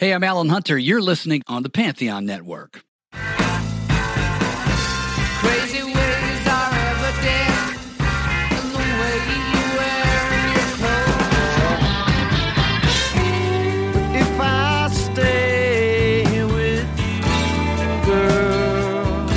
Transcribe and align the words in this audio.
Hey, 0.00 0.12
I'm 0.14 0.24
Alan 0.24 0.48
Hunter. 0.48 0.78
You're 0.78 1.02
listening 1.02 1.42
on 1.46 1.62
the 1.62 1.68
Pantheon 1.68 2.24
Network. 2.24 2.82
Crazy 3.12 3.42
ways 5.82 6.46
are 6.48 6.72
evident 6.72 7.76
in 8.50 8.72
the 8.72 8.78
way 8.96 9.16
you 9.28 9.60
wear 9.76 10.56
your 10.56 10.68
clothes. 10.80 11.84
If 14.16 14.40
I 14.40 14.88
stay 14.90 16.24
with 16.46 16.88
you, 16.98 17.20
girl. 18.06 19.28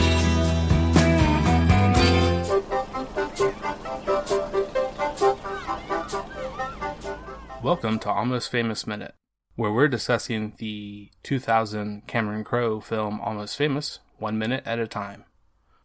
Welcome 7.62 8.00
to 8.00 8.10
Almost 8.10 8.50
Famous 8.50 8.88
Minute, 8.88 9.14
where 9.56 9.72
we're 9.72 9.88
discussing 9.88 10.54
the 10.58 11.12
2000 11.22 12.08
Cameron 12.08 12.44
Crowe 12.44 12.80
film 12.80 13.20
Almost 13.22 13.58
Famous, 13.58 14.00
one 14.18 14.38
minute 14.38 14.64
at 14.66 14.80
a 14.80 14.88
time. 14.88 15.26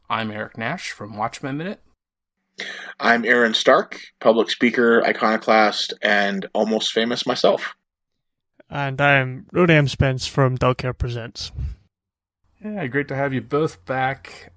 I'm 0.08 0.30
Eric 0.30 0.56
Nash 0.56 0.90
from 0.90 1.16
Watchmen 1.16 1.58
Minute. 1.58 1.80
I'm 2.98 3.24
Aaron 3.24 3.54
Stark, 3.54 4.00
public 4.20 4.50
speaker, 4.50 5.04
iconoclast, 5.04 5.92
and 6.02 6.46
almost 6.54 6.92
famous 6.92 7.26
myself. 7.26 7.74
And 8.70 9.00
I'm 9.00 9.46
Rory 9.52 9.74
M. 9.74 9.86
Spence 9.86 10.26
from 10.26 10.56
Dogcare 10.56 10.96
Presents. 10.96 11.52
Yeah, 12.64 12.86
great 12.86 13.08
to 13.08 13.16
have 13.16 13.32
you 13.32 13.40
both 13.40 13.84
back 13.84 14.52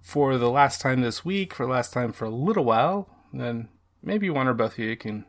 for 0.00 0.36
the 0.38 0.50
last 0.50 0.80
time 0.80 1.02
this 1.02 1.24
week, 1.24 1.54
for 1.54 1.66
the 1.66 1.72
last 1.72 1.92
time 1.92 2.12
for 2.12 2.24
a 2.24 2.30
little 2.30 2.64
while. 2.64 3.08
Then 3.32 3.68
maybe 4.02 4.28
one 4.30 4.48
or 4.48 4.54
both 4.54 4.72
of 4.72 4.78
you 4.80 4.96
can 4.96 5.26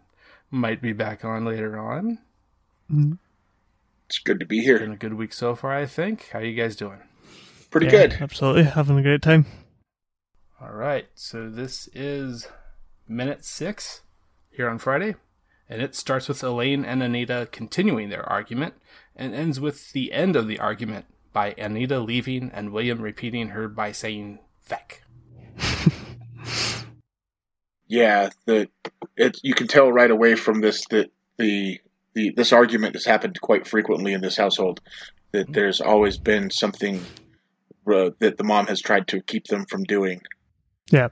might 0.49 0.81
be 0.81 0.93
back 0.93 1.23
on 1.23 1.45
later 1.45 1.77
on. 1.77 2.19
Mm-hmm. 2.93 3.13
It's 4.07 4.19
good 4.19 4.39
to 4.39 4.45
be 4.45 4.61
here. 4.61 4.79
Been 4.79 4.91
a 4.91 4.97
good 4.97 5.15
week 5.15 5.33
so 5.33 5.55
far, 5.55 5.73
I 5.73 5.85
think. 5.85 6.29
How 6.31 6.39
are 6.39 6.45
you 6.45 6.55
guys 6.55 6.75
doing? 6.75 6.99
Pretty 7.71 7.87
Yeah, 7.87 7.91
good. 7.91 8.17
Absolutely. 8.21 8.63
Having 8.63 8.99
a 8.99 9.01
great 9.01 9.21
time. 9.21 9.45
All 10.61 10.71
right, 10.73 11.07
so 11.15 11.49
this 11.49 11.89
is 11.93 12.47
minute 13.07 13.43
six 13.43 14.01
here 14.49 14.69
on 14.69 14.77
Friday, 14.77 15.15
and 15.67 15.81
it 15.81 15.95
starts 15.95 16.29
with 16.29 16.43
Elaine 16.43 16.85
and 16.85 17.03
Anita 17.03 17.49
continuing 17.51 18.09
their 18.09 18.23
argument 18.29 18.75
and 19.15 19.33
ends 19.33 19.59
with 19.59 19.91
the 19.91 20.13
end 20.13 20.35
of 20.35 20.47
the 20.47 20.59
argument 20.59 21.05
by 21.33 21.53
Anita 21.57 21.99
leaving 21.99 22.49
and 22.53 22.71
William 22.71 23.01
repeating 23.01 23.49
her 23.49 23.67
by 23.67 23.91
saying 23.91 24.39
feck. 24.61 25.01
Yeah, 27.87 28.29
the 28.45 28.69
it 29.17 29.39
you 29.43 29.53
can 29.53 29.67
tell 29.67 29.91
right 29.91 30.09
away 30.09 30.35
from 30.35 30.61
this 30.61 30.83
that 30.89 31.11
the 31.37 31.79
the 32.13 32.31
this 32.35 32.53
argument 32.53 32.95
has 32.95 33.05
happened 33.05 33.39
quite 33.41 33.67
frequently 33.67 34.13
in 34.13 34.21
this 34.21 34.37
household. 34.37 34.81
That 35.31 35.51
there's 35.51 35.81
always 35.81 36.17
been 36.17 36.51
something 36.51 37.03
uh, 37.87 38.11
that 38.19 38.37
the 38.37 38.43
mom 38.43 38.67
has 38.67 38.81
tried 38.81 39.07
to 39.07 39.21
keep 39.21 39.47
them 39.47 39.65
from 39.65 39.83
doing. 39.83 40.21
Yeah. 40.91 41.09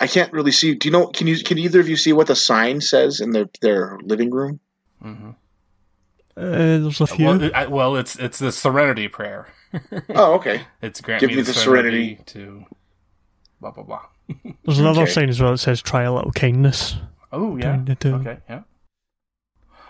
I 0.00 0.06
can't 0.06 0.32
really 0.32 0.52
see. 0.52 0.74
Do 0.74 0.88
you 0.88 0.92
know? 0.92 1.08
Can 1.08 1.26
you? 1.26 1.42
Can 1.42 1.58
either 1.58 1.80
of 1.80 1.88
you 1.88 1.96
see 1.96 2.12
what 2.12 2.26
the 2.26 2.36
sign 2.36 2.80
says 2.80 3.20
in 3.20 3.30
the, 3.30 3.48
their 3.60 3.98
living 4.02 4.30
room? 4.30 4.60
hmm 5.02 5.30
Uh, 6.36 6.78
there's 6.78 7.00
a 7.00 7.06
few. 7.06 7.26
Well, 7.26 7.50
I, 7.54 7.66
well, 7.66 7.96
it's 7.96 8.16
it's 8.16 8.38
the 8.38 8.52
Serenity 8.52 9.08
Prayer. 9.08 9.48
Oh, 10.14 10.34
okay. 10.36 10.62
It's 10.80 11.02
grant 11.02 11.20
Give 11.20 11.28
me, 11.28 11.36
me 11.36 11.42
the, 11.42 11.52
the 11.52 11.58
serenity, 11.58 12.18
to 12.26 12.64
blah 13.60 13.70
blah 13.70 13.84
blah. 13.84 14.00
there's 14.64 14.78
another 14.78 15.02
okay. 15.02 15.10
sign 15.10 15.28
as 15.28 15.42
well 15.42 15.50
that 15.50 15.58
says 15.58 15.82
try 15.82 16.04
a 16.04 16.12
little 16.12 16.32
kindness. 16.32 16.96
Oh 17.32 17.56
yeah. 17.56 17.82
Okay. 17.90 18.38
Yeah. 18.48 18.62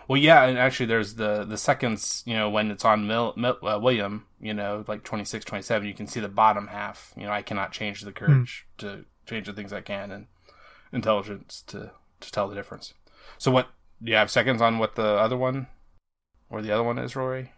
Well, 0.08 0.16
yeah, 0.16 0.44
and 0.46 0.58
actually, 0.58 0.86
there's 0.86 1.14
the 1.16 1.44
the 1.44 1.58
seconds. 1.58 2.22
You 2.26 2.34
know, 2.34 2.48
when 2.50 2.70
it's 2.70 2.84
on 2.84 3.06
Mil, 3.06 3.34
Mil, 3.36 3.58
uh, 3.62 3.78
William, 3.80 4.24
you 4.40 4.54
know, 4.54 4.84
like 4.88 5.04
26, 5.04 5.44
27, 5.44 5.86
you 5.86 5.92
can 5.94 6.06
see 6.06 6.18
the 6.20 6.28
bottom 6.28 6.68
half. 6.68 7.12
You 7.16 7.24
know, 7.26 7.32
I 7.32 7.42
cannot 7.42 7.72
change 7.72 8.00
the 8.00 8.12
courage 8.12 8.66
to 8.78 9.04
change 9.26 9.46
the 9.46 9.52
things 9.52 9.72
I 9.72 9.82
can, 9.82 10.10
and 10.10 10.26
intelligence 10.92 11.62
to 11.68 11.92
to 12.20 12.32
tell 12.32 12.48
the 12.48 12.54
difference. 12.54 12.94
So, 13.36 13.50
what 13.50 13.68
do 14.02 14.10
you 14.10 14.16
have 14.16 14.30
seconds 14.30 14.62
on 14.62 14.78
what 14.78 14.94
the 14.96 15.04
other 15.04 15.36
one 15.36 15.66
or 16.48 16.62
the 16.62 16.72
other 16.72 16.82
one 16.82 16.98
is, 16.98 17.14
Rory? 17.14 17.52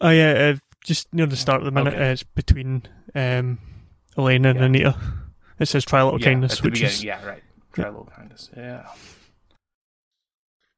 Oh, 0.00 0.10
yeah. 0.10 0.32
Uh, 0.32 0.56
just 0.84 1.12
near 1.14 1.26
the 1.26 1.36
start 1.36 1.60
of 1.60 1.64
the 1.64 1.70
minute, 1.70 1.94
Okay. 1.94 2.08
uh, 2.08 2.12
it's 2.12 2.24
between 2.24 2.82
um, 3.14 3.58
Elaine 4.16 4.44
and 4.44 4.58
Yeah. 4.58 4.64
Anita. 4.64 4.96
It 5.60 5.66
says 5.66 5.84
try 5.84 6.00
a 6.00 6.04
little 6.04 6.20
yeah, 6.20 6.26
kindness, 6.26 6.62
which 6.62 6.82
is. 6.82 7.04
yeah, 7.04 7.24
right. 7.24 7.42
Try 7.72 7.84
a 7.84 7.90
little 7.90 8.10
kindness. 8.14 8.50
Yeah. 8.56 8.86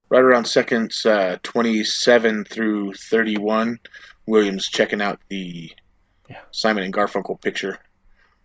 Right 0.09 0.23
around 0.23 0.45
seconds 0.47 1.05
uh, 1.07 1.37
27 1.43 2.45
through 2.45 2.93
31 2.95 3.79
williams 4.27 4.69
checking 4.69 5.01
out 5.03 5.21
the 5.29 5.71
Yeah. 6.29 6.41
simon 6.51 6.83
and 6.85 6.93
garfunkel 6.93 7.41
picture 7.41 7.79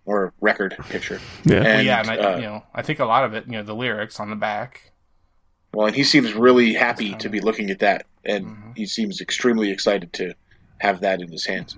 or 0.05 0.33
record 0.41 0.77
picture 0.89 1.23
Yeah. 1.45 1.61
Well, 1.63 1.83
yeah, 1.83 1.99
and 2.01 2.09
I, 2.09 2.17
uh, 2.17 2.35
you 2.38 2.41
know, 2.44 2.63
I 2.73 2.81
think 2.83 2.99
a 2.99 3.05
lot 3.05 3.23
of 3.23 3.33
it, 3.33 3.45
you 3.45 3.53
know, 3.53 3.63
the 3.63 3.75
lyrics 3.75 4.19
on 4.19 4.29
the 4.29 4.35
back. 4.35 4.91
well 5.73 5.88
and 5.88 5.95
he 5.95 6.03
seems 6.03 6.33
really 6.33 6.73
happy 6.73 7.16
to 7.16 7.29
be 7.29 7.39
looking 7.39 7.69
at 7.69 7.79
that 7.79 8.05
and 8.25 8.45
Mhm. 8.45 8.78
he 8.78 8.85
seems 8.85 9.22
extremely 9.22 9.72
excited 9.72 10.11
to 10.13 10.33
have 10.79 11.01
that 11.01 11.22
in 11.22 11.31
his 11.31 11.45
hands 11.45 11.75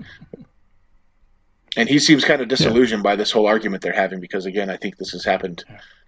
and 1.76 1.90
he 1.90 2.00
seems 2.00 2.24
kind 2.24 2.42
of 2.42 2.48
disillusioned 2.48 3.04
by 3.04 3.16
this 3.16 3.32
whole 3.32 3.48
argument 3.48 3.82
they're 3.84 3.94
having 4.06 4.20
because 4.20 4.46
again 4.46 4.70
i 4.70 4.78
think 4.78 4.98
this 4.98 5.12
has 5.12 5.24
happened 5.26 5.64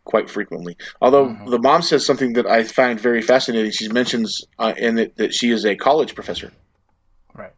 quite 0.05 0.29
frequently 0.29 0.77
although 1.01 1.27
Mhm. 1.29 1.49
the 1.51 1.59
mom 1.59 1.81
says 1.81 2.05
something 2.05 2.33
that 2.33 2.45
i 2.45 2.63
find 2.63 2.99
very 2.99 3.21
fascinating 3.21 3.71
she 3.71 3.89
mentions 3.89 4.41
uh, 4.59 4.73
in 4.77 4.97
it 4.97 5.15
that 5.17 5.33
she 5.33 5.51
is 5.51 5.65
a 5.65 5.75
college 5.75 6.15
professor 6.15 6.51
Right. 7.33 7.53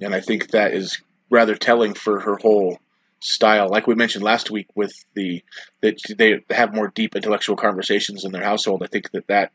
and 0.00 0.14
I 0.14 0.20
think 0.20 0.50
that 0.50 0.72
is 0.74 1.00
rather 1.30 1.56
telling 1.56 1.94
for 1.94 2.20
her 2.20 2.36
whole 2.36 2.78
style. 3.20 3.68
Like 3.68 3.86
we 3.88 3.94
mentioned 3.96 4.22
last 4.22 4.50
week, 4.50 4.68
with 4.76 4.92
the 5.14 5.42
that 5.80 5.96
they 6.16 6.40
have 6.54 6.74
more 6.74 6.92
deep 6.94 7.16
intellectual 7.16 7.56
conversations 7.56 8.24
in 8.24 8.30
their 8.30 8.44
household. 8.44 8.82
I 8.84 8.86
think 8.86 9.10
that 9.12 9.26
that 9.26 9.50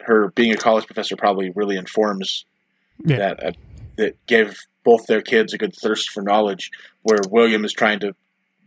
her 0.00 0.28
being 0.32 0.52
a 0.52 0.56
college 0.56 0.84
professor 0.86 1.16
probably 1.16 1.50
really 1.50 1.76
informs 1.76 2.44
Yeah. 3.06 3.16
that 3.18 3.44
uh, 3.44 3.52
that 3.96 4.26
gave 4.26 4.58
both 4.84 5.06
their 5.06 5.22
kids 5.22 5.54
a 5.54 5.58
good 5.58 5.74
thirst 5.74 6.10
for 6.10 6.22
knowledge. 6.22 6.70
Where 7.02 7.20
William 7.30 7.64
is 7.64 7.72
trying 7.72 8.00
to 8.00 8.14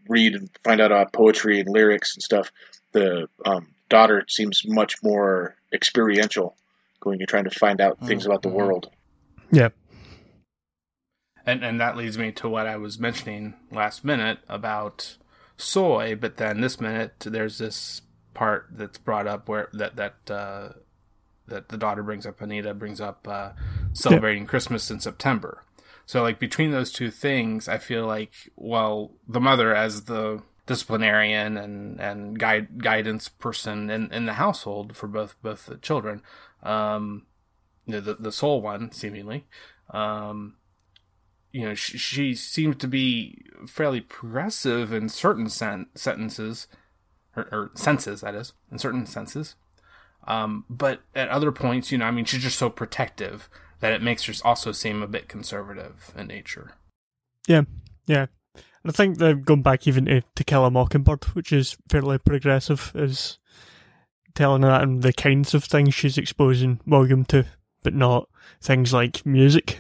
read 0.09 0.35
and 0.35 0.49
find 0.63 0.81
out 0.81 0.91
about 0.91 1.13
poetry 1.13 1.59
and 1.59 1.69
lyrics 1.69 2.15
and 2.15 2.23
stuff. 2.23 2.51
The 2.91 3.27
um, 3.45 3.67
daughter 3.89 4.25
seems 4.27 4.63
much 4.65 5.01
more 5.03 5.55
experiential, 5.73 6.55
going 6.99 7.19
and 7.19 7.27
trying 7.27 7.43
to 7.45 7.51
find 7.59 7.81
out 7.81 7.99
things 8.05 8.25
about 8.25 8.41
the 8.41 8.49
Mhm. 8.49 8.53
world. 8.53 8.91
Yeah. 9.51 9.69
And 11.45 11.63
and 11.63 11.79
that 11.79 11.95
leads 11.95 12.17
me 12.17 12.31
to 12.33 12.49
what 12.49 12.65
I 12.65 12.77
was 12.77 12.97
mentioning 12.99 13.53
last 13.71 14.03
minute 14.03 14.39
about 14.49 15.17
soy, 15.57 16.15
but 16.15 16.37
then 16.37 16.61
this 16.61 16.81
minute 16.81 17.13
there's 17.19 17.59
this 17.59 18.01
part 18.33 18.67
that's 18.71 18.97
brought 18.97 19.27
up 19.27 19.47
where 19.47 19.69
that 19.73 19.95
that 19.95 20.31
uh, 20.31 20.69
that 21.47 21.69
the 21.69 21.77
daughter 21.77 22.01
brings 22.01 22.25
up, 22.25 22.41
Anita 22.41 22.73
brings 22.73 22.99
up 22.99 23.27
uh, 23.27 23.51
celebrating 23.93 24.47
Christmas 24.47 24.89
in 24.89 24.99
September. 24.99 25.63
So 26.05 26.21
like 26.21 26.39
between 26.39 26.71
those 26.71 26.91
two 26.91 27.11
things, 27.11 27.67
I 27.67 27.77
feel 27.77 28.05
like 28.05 28.31
well, 28.55 29.11
the 29.27 29.41
mother 29.41 29.75
as 29.75 30.05
the 30.05 30.41
disciplinarian 30.67 31.57
and 31.57 31.99
and 31.99 32.39
guide 32.39 32.81
guidance 32.83 33.29
person 33.29 33.89
in, 33.89 34.11
in 34.11 34.25
the 34.25 34.33
household 34.33 34.95
for 34.95 35.07
both 35.07 35.35
both 35.41 35.65
the 35.65 35.77
children, 35.77 36.21
um, 36.63 37.25
the 37.87 38.01
the 38.19 38.31
sole 38.31 38.61
one 38.61 38.91
seemingly, 38.91 39.45
um, 39.91 40.55
you 41.51 41.65
know, 41.65 41.73
she, 41.73 41.97
she 41.97 42.35
seems 42.35 42.75
to 42.77 42.87
be 42.87 43.45
fairly 43.65 44.01
progressive 44.01 44.91
in 44.91 45.07
certain 45.07 45.47
sen- 45.47 45.87
sentences, 45.95 46.67
or, 47.35 47.43
or 47.51 47.71
senses, 47.75 48.21
that 48.21 48.35
is, 48.35 48.51
in 48.69 48.77
certain 48.77 49.05
senses. 49.05 49.55
Um, 50.27 50.65
but 50.69 51.01
at 51.15 51.29
other 51.29 51.53
points, 51.53 51.93
you 51.93 51.97
know, 51.97 52.05
I 52.05 52.11
mean, 52.11 52.25
she's 52.25 52.43
just 52.43 52.59
so 52.59 52.69
protective 52.69 53.47
that 53.79 53.93
it 53.93 54.01
makes 54.01 54.25
her 54.25 54.33
also 54.43 54.71
seem 54.71 55.01
a 55.01 55.07
bit 55.07 55.27
conservative 55.27 56.11
in 56.17 56.27
nature. 56.27 56.73
Yeah. 57.47 57.63
Yeah. 58.07 58.27
And 58.55 58.91
I 58.91 58.91
think 58.91 59.17
they've 59.17 59.43
gone 59.43 59.61
back 59.61 59.87
even 59.87 60.05
to 60.05 60.21
To 60.21 60.43
Kill 60.43 60.65
a 60.65 60.71
Mockingbird, 60.71 61.23
which 61.35 61.51
is 61.51 61.75
fairly 61.89 62.17
progressive, 62.17 62.91
is 62.95 63.39
telling 64.35 64.61
her 64.61 64.67
that 64.69 64.83
and 64.83 65.01
the 65.01 65.13
kinds 65.13 65.53
of 65.53 65.63
things 65.63 65.93
she's 65.93 66.17
exposing 66.17 66.79
William 66.85 67.25
to, 67.25 67.45
but 67.83 67.93
not 67.93 68.29
things 68.61 68.93
like 68.93 69.25
music. 69.25 69.79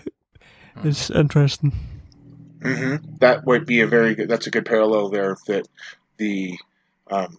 Is 0.83 1.09
interesting. 1.11 1.71
hmm 2.61 2.95
That 3.19 3.45
would 3.45 3.65
be 3.65 3.79
a 3.81 3.87
very 3.87 4.13
good. 4.15 4.27
That's 4.27 4.47
a 4.47 4.51
good 4.51 4.65
parallel 4.65 5.09
there. 5.09 5.37
That 5.47 5.67
the 6.17 6.57
um, 7.09 7.37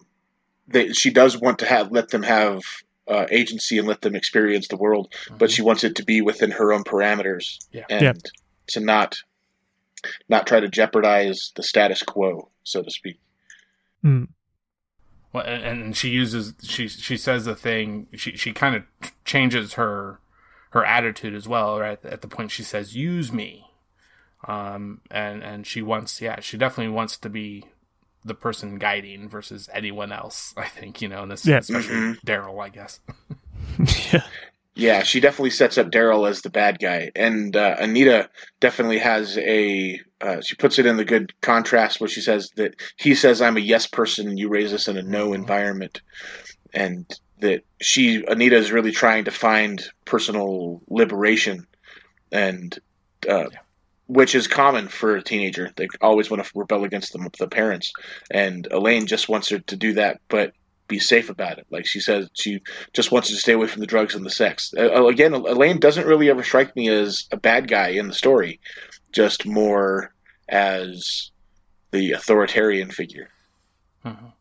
that 0.69 0.95
she 0.95 1.11
does 1.11 1.37
want 1.37 1.59
to 1.59 1.65
have 1.65 1.91
let 1.91 2.09
them 2.09 2.23
have 2.23 2.61
uh, 3.07 3.25
agency 3.31 3.77
and 3.77 3.87
let 3.87 4.01
them 4.01 4.15
experience 4.15 4.67
the 4.67 4.77
world, 4.77 5.13
but 5.37 5.49
she 5.51 5.61
wants 5.61 5.83
it 5.83 5.95
to 5.95 6.03
be 6.03 6.21
within 6.21 6.51
her 6.51 6.73
own 6.73 6.83
parameters 6.83 7.57
Yeah. 7.71 7.85
and 7.89 8.01
Yeah. 8.03 8.13
to 8.67 8.79
not 8.79 9.17
not 10.29 10.45
try 10.45 10.59
to 10.59 10.67
jeopardize 10.67 11.51
the 11.55 11.63
status 11.63 12.03
quo, 12.03 12.49
so 12.63 12.83
to 12.83 12.91
speak. 12.91 13.19
Mm. 14.03 14.27
Well, 15.33 15.43
and, 15.45 15.63
and 15.81 15.97
she 15.97 16.09
uses 16.09 16.53
she 16.63 16.87
she 16.87 17.17
says 17.17 17.45
the 17.45 17.55
thing 17.55 18.07
she 18.15 18.35
she 18.37 18.53
kind 18.53 18.75
of 18.75 18.83
changes 19.25 19.73
her 19.73 19.85
her 19.85 20.19
her 20.81 20.85
attitude 20.85 21.33
as 21.33 21.47
well. 21.47 21.79
Right 21.79 22.03
at 22.05 22.21
the 22.21 22.27
point 22.27 22.51
she 22.51 22.63
says, 22.63 22.95
"Use 22.95 23.31
me," 23.31 23.65
um, 24.47 25.01
and 25.09 25.43
and 25.43 25.65
she 25.65 25.81
wants, 25.81 26.21
yeah, 26.21 26.39
she 26.39 26.57
definitely 26.57 26.93
wants 26.93 27.17
to 27.17 27.29
be 27.29 27.65
the 28.27 28.35
person 28.35 28.77
guiding 28.77 29.29
versus 29.29 29.69
anyone 29.73 30.11
else. 30.11 30.53
I 30.57 30.67
think 30.67 31.01
you 31.01 31.07
know, 31.07 31.23
and 31.23 31.31
this 31.31 31.45
Yeah. 31.45 31.57
especially 31.57 31.95
Mhm. 31.95 32.19
Daryl, 32.25 32.63
I 32.63 32.69
guess. 32.69 32.99
yeah. 34.13 34.23
Yeah, 34.75 35.01
she 35.01 35.19
definitely 35.19 35.49
sets 35.49 35.79
up 35.79 35.89
Daryl 35.89 36.29
as 36.29 36.41
the 36.43 36.51
bad 36.51 36.77
guy, 36.77 37.11
and 37.15 37.55
uh, 37.57 37.77
Anita 37.79 38.29
definitely 38.59 38.99
has 38.99 39.35
a. 39.39 39.99
Uh, 40.21 40.39
she 40.41 40.55
puts 40.55 40.77
it 40.77 40.85
in 40.85 40.97
the 40.97 41.05
good 41.05 41.33
contrast 41.41 41.99
where 41.99 42.07
she 42.07 42.21
says 42.21 42.51
that 42.57 42.75
he 42.97 43.15
says, 43.15 43.41
"I'm 43.41 43.57
a 43.57 43.61
yes 43.61 43.87
person, 43.87 44.27
and 44.27 44.37
you 44.37 44.49
raise 44.49 44.73
us 44.73 44.87
in 44.87 44.95
a 44.95 45.01
no 45.01 45.33
environment," 45.33 46.01
and 46.75 47.11
that 47.39 47.63
she 47.81 48.23
Anita 48.27 48.55
is 48.55 48.71
really 48.71 48.91
trying 48.91 49.25
to 49.25 49.31
find 49.31 49.83
personal 50.05 50.79
liberation, 50.89 51.65
and 52.31 52.77
uh, 53.27 53.45
which 54.07 54.35
is 54.35 54.47
common 54.47 54.87
for 54.87 55.15
a 55.15 55.23
teenager. 55.23 55.71
They 55.75 55.87
always 56.01 56.29
want 56.29 56.43
to 56.43 56.51
rebel 56.55 56.83
against 56.83 57.13
the, 57.13 57.29
the 57.39 57.47
parents, 57.47 57.91
and 58.31 58.67
Elaine 58.71 59.05
just 59.05 59.29
wants 59.29 59.49
her 59.49 59.59
to 59.59 59.75
do 59.75 59.93
that, 59.93 60.19
but 60.29 60.53
be 60.87 60.99
safe 60.99 61.29
about 61.29 61.57
it. 61.59 61.67
Like 61.69 61.85
she 61.85 61.99
says, 61.99 62.29
she 62.33 62.61
just 62.93 63.11
wants 63.11 63.29
to 63.29 63.35
stay 63.35 63.53
away 63.53 63.67
from 63.67 63.81
the 63.81 63.87
drugs 63.87 64.15
and 64.15 64.25
the 64.25 64.29
sex. 64.29 64.73
Uh, 64.77 65.05
again, 65.07 65.33
Elaine 65.33 65.79
doesn't 65.79 66.07
really 66.07 66.29
ever 66.29 66.43
strike 66.43 66.75
me 66.75 66.89
as 66.89 67.27
a 67.31 67.37
bad 67.37 67.67
guy 67.67 67.89
in 67.89 68.07
the 68.07 68.13
story, 68.13 68.59
just 69.11 69.45
more 69.45 70.13
as 70.49 71.31
the 71.91 72.13
authoritarian 72.13 72.89
figure. 72.89 73.29
Mhm. 74.05 74.31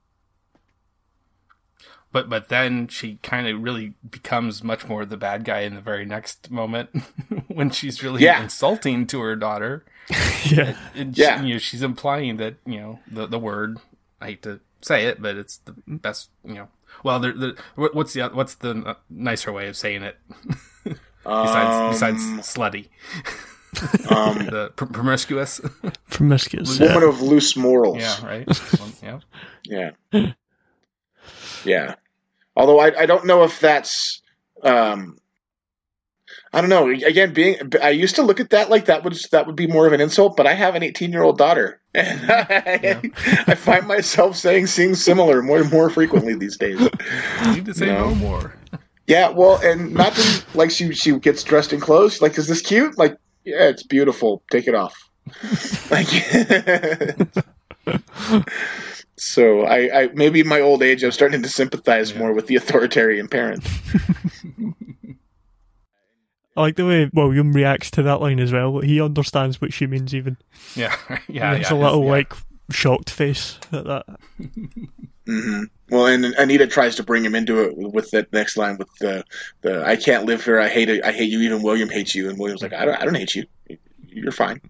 But 2.17 2.31
but 2.31 2.49
then 2.49 2.89
she 2.89 3.19
kind 3.23 3.47
of 3.47 3.61
really 3.63 3.93
becomes 4.11 4.65
much 4.65 4.89
more 4.89 5.05
the 5.05 5.19
bad 5.19 5.45
guy 5.45 5.61
in 5.69 5.75
the 5.75 5.83
very 5.83 6.07
next 6.07 6.51
moment 6.51 6.89
when 7.49 7.69
she's 7.69 8.03
really 8.03 8.23
Yeah. 8.25 8.43
insulting 8.43 9.07
to 9.09 9.21
her 9.21 9.37
daughter. 9.37 9.85
Yeah. 10.51 10.77
And 10.95 11.13
Yeah. 11.19 11.43
you 11.43 11.55
know, 11.55 11.59
she's 11.59 11.83
implying 11.83 12.39
that 12.39 12.55
you 12.65 12.81
know 12.81 13.01
the 13.07 13.27
the 13.27 13.39
word. 13.39 13.77
I 14.21 14.27
hate 14.29 14.43
to 14.45 14.61
say 14.81 15.05
it, 15.07 15.21
but 15.21 15.37
it's 15.37 15.59
the 15.59 15.75
best. 15.87 16.31
You 16.43 16.55
know, 16.55 16.69
well, 17.05 17.21
the, 17.21 17.33
the 17.33 17.57
what- 17.75 17.95
what's 17.95 18.13
the 18.15 18.29
what's 18.33 18.55
the 18.55 18.97
nicer 19.11 19.53
way 19.53 19.69
of 19.69 19.77
saying 19.77 20.03
it 20.03 20.17
besides 21.25 21.93
besides 21.93 22.23
Um, 22.23 22.41
slutty, 22.41 22.89
um, 24.11 24.47
the 24.47 24.73
pr- 24.77 24.87
promiscuous? 24.87 25.61
Promiscuous. 26.11 26.81
woman 26.81 27.03
of 27.03 27.21
loose 27.21 27.57
morals. 27.57 27.99
yeah, 28.01 28.25
right. 28.25 28.49
yeah. 29.03 29.21
Yeah. 30.13 30.33
yeah. 31.65 31.95
Although 32.57 32.81
I, 32.81 33.03
I 33.03 33.07
don't 33.07 33.27
know 33.27 33.43
if 33.45 33.61
that's 33.61 34.21
um 34.63 35.19
I 36.53 36.61
don't 36.63 36.71
know. 36.71 36.89
Again, 36.89 37.35
being 37.35 37.57
I 37.83 37.91
used 37.91 38.15
to 38.17 38.23
look 38.23 38.41
at 38.41 38.51
that 38.51 38.71
like 38.71 38.87
that 38.87 39.05
would 39.05 39.15
that 39.33 39.47
would 39.47 39.57
be 39.57 39.67
more 39.67 39.87
of 39.87 39.93
an 39.93 40.01
insult, 40.01 40.37
but 40.37 40.47
I 40.47 40.55
have 40.55 40.75
an 40.75 40.83
18 40.83 41.13
year 41.13 41.23
old 41.23 41.37
daughter, 41.37 41.81
and 41.95 42.31
I, 42.31 43.01
I 43.47 43.55
find 43.55 43.87
myself 43.87 44.37
saying 44.37 44.67
things 44.69 45.03
similar 45.03 45.43
more 45.43 45.59
and 45.61 45.71
more 45.71 45.91
frequently 45.91 46.35
these 46.35 46.57
days. 46.57 46.81
You 46.81 47.53
need 47.53 47.67
to 47.67 47.75
say 47.75 47.87
No. 47.87 48.09
no 48.09 48.15
more. 48.15 48.55
Yeah, 49.07 49.29
well, 49.29 49.59
and 49.63 49.93
not 49.93 50.15
to, 50.15 50.45
like 50.55 50.71
she 50.71 50.93
she 50.95 51.19
gets 51.19 51.45
dressed 51.45 51.73
in 51.73 51.81
clothes. 51.81 52.21
Like, 52.23 52.39
is 52.39 52.49
this 52.49 52.63
cute? 52.63 52.97
Like, 52.97 53.17
yeah, 53.45 53.69
it's 53.69 53.83
beautiful. 53.83 54.43
Take 54.51 54.67
it 54.67 54.75
off. 54.75 54.95
like, 55.91 56.09
so 59.17 59.63
I, 59.63 60.03
I 60.03 60.09
maybe 60.15 60.41
in 60.41 60.49
my 60.49 60.61
old 60.61 60.83
age, 60.83 61.03
I'm 61.03 61.13
starting 61.13 61.43
to 61.43 61.49
sympathize 61.49 62.13
Yeah. 62.13 62.19
more 62.19 62.33
with 62.33 62.47
the 62.47 62.57
authoritarian 62.57 63.29
parent. 63.29 63.67
I 66.57 66.63
like 66.63 66.77
the 66.77 66.87
way 66.87 67.11
William 67.13 67.53
reacts 67.53 67.91
to 67.93 68.03
that 68.05 68.21
line 68.23 68.41
as 68.41 68.51
well. 68.51 68.81
He 68.81 68.99
understands 69.01 69.61
what 69.61 69.75
she 69.75 69.87
means, 69.87 70.15
even. 70.15 70.39
Yeah, 70.75 70.97
yeah. 71.29 71.53
It's 71.55 71.71
yeah, 71.71 71.77
a 71.77 71.79
little 71.79 72.05
yeah. 72.05 72.11
like 72.11 72.33
shocked 72.71 73.11
face 73.11 73.59
at 73.73 73.85
that. 73.85 74.07
hmm 75.27 75.65
Well, 75.91 76.07
and 76.07 76.25
Anita 76.25 76.67
tries 76.67 76.97
to 76.97 77.03
bring 77.03 77.25
him 77.25 77.35
into 77.35 77.61
it 77.63 77.77
with 77.77 78.11
that 78.13 78.33
next 78.33 78.57
line 78.57 78.79
with 78.79 78.89
the 79.01 79.23
the 79.61 79.85
I 79.85 79.97
can't 79.97 80.25
live 80.25 80.45
here. 80.45 80.59
I 80.59 80.69
hate 80.69 80.89
it. 80.89 81.05
I 81.05 81.13
hate 81.13 81.31
you. 81.31 81.41
Even 81.41 81.63
William 81.63 81.91
hates 81.91 82.15
you. 82.15 82.31
And 82.31 82.39
William's 82.39 82.63
like, 82.63 82.73
I 82.73 82.87
don't. 82.87 82.95
I 83.01 83.05
don't 83.05 83.15
hate 83.15 83.35
you. 83.35 83.45
You're 84.09 84.33
fine. 84.33 84.61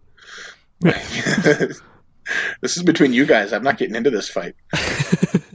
this 2.61 2.77
is 2.77 2.83
between 2.83 3.13
you 3.13 3.27
guys. 3.27 3.53
I'm 3.53 3.63
not 3.63 3.79
getting 3.79 3.97
into 3.97 4.11
this 4.11 4.29
fight. 4.29 4.55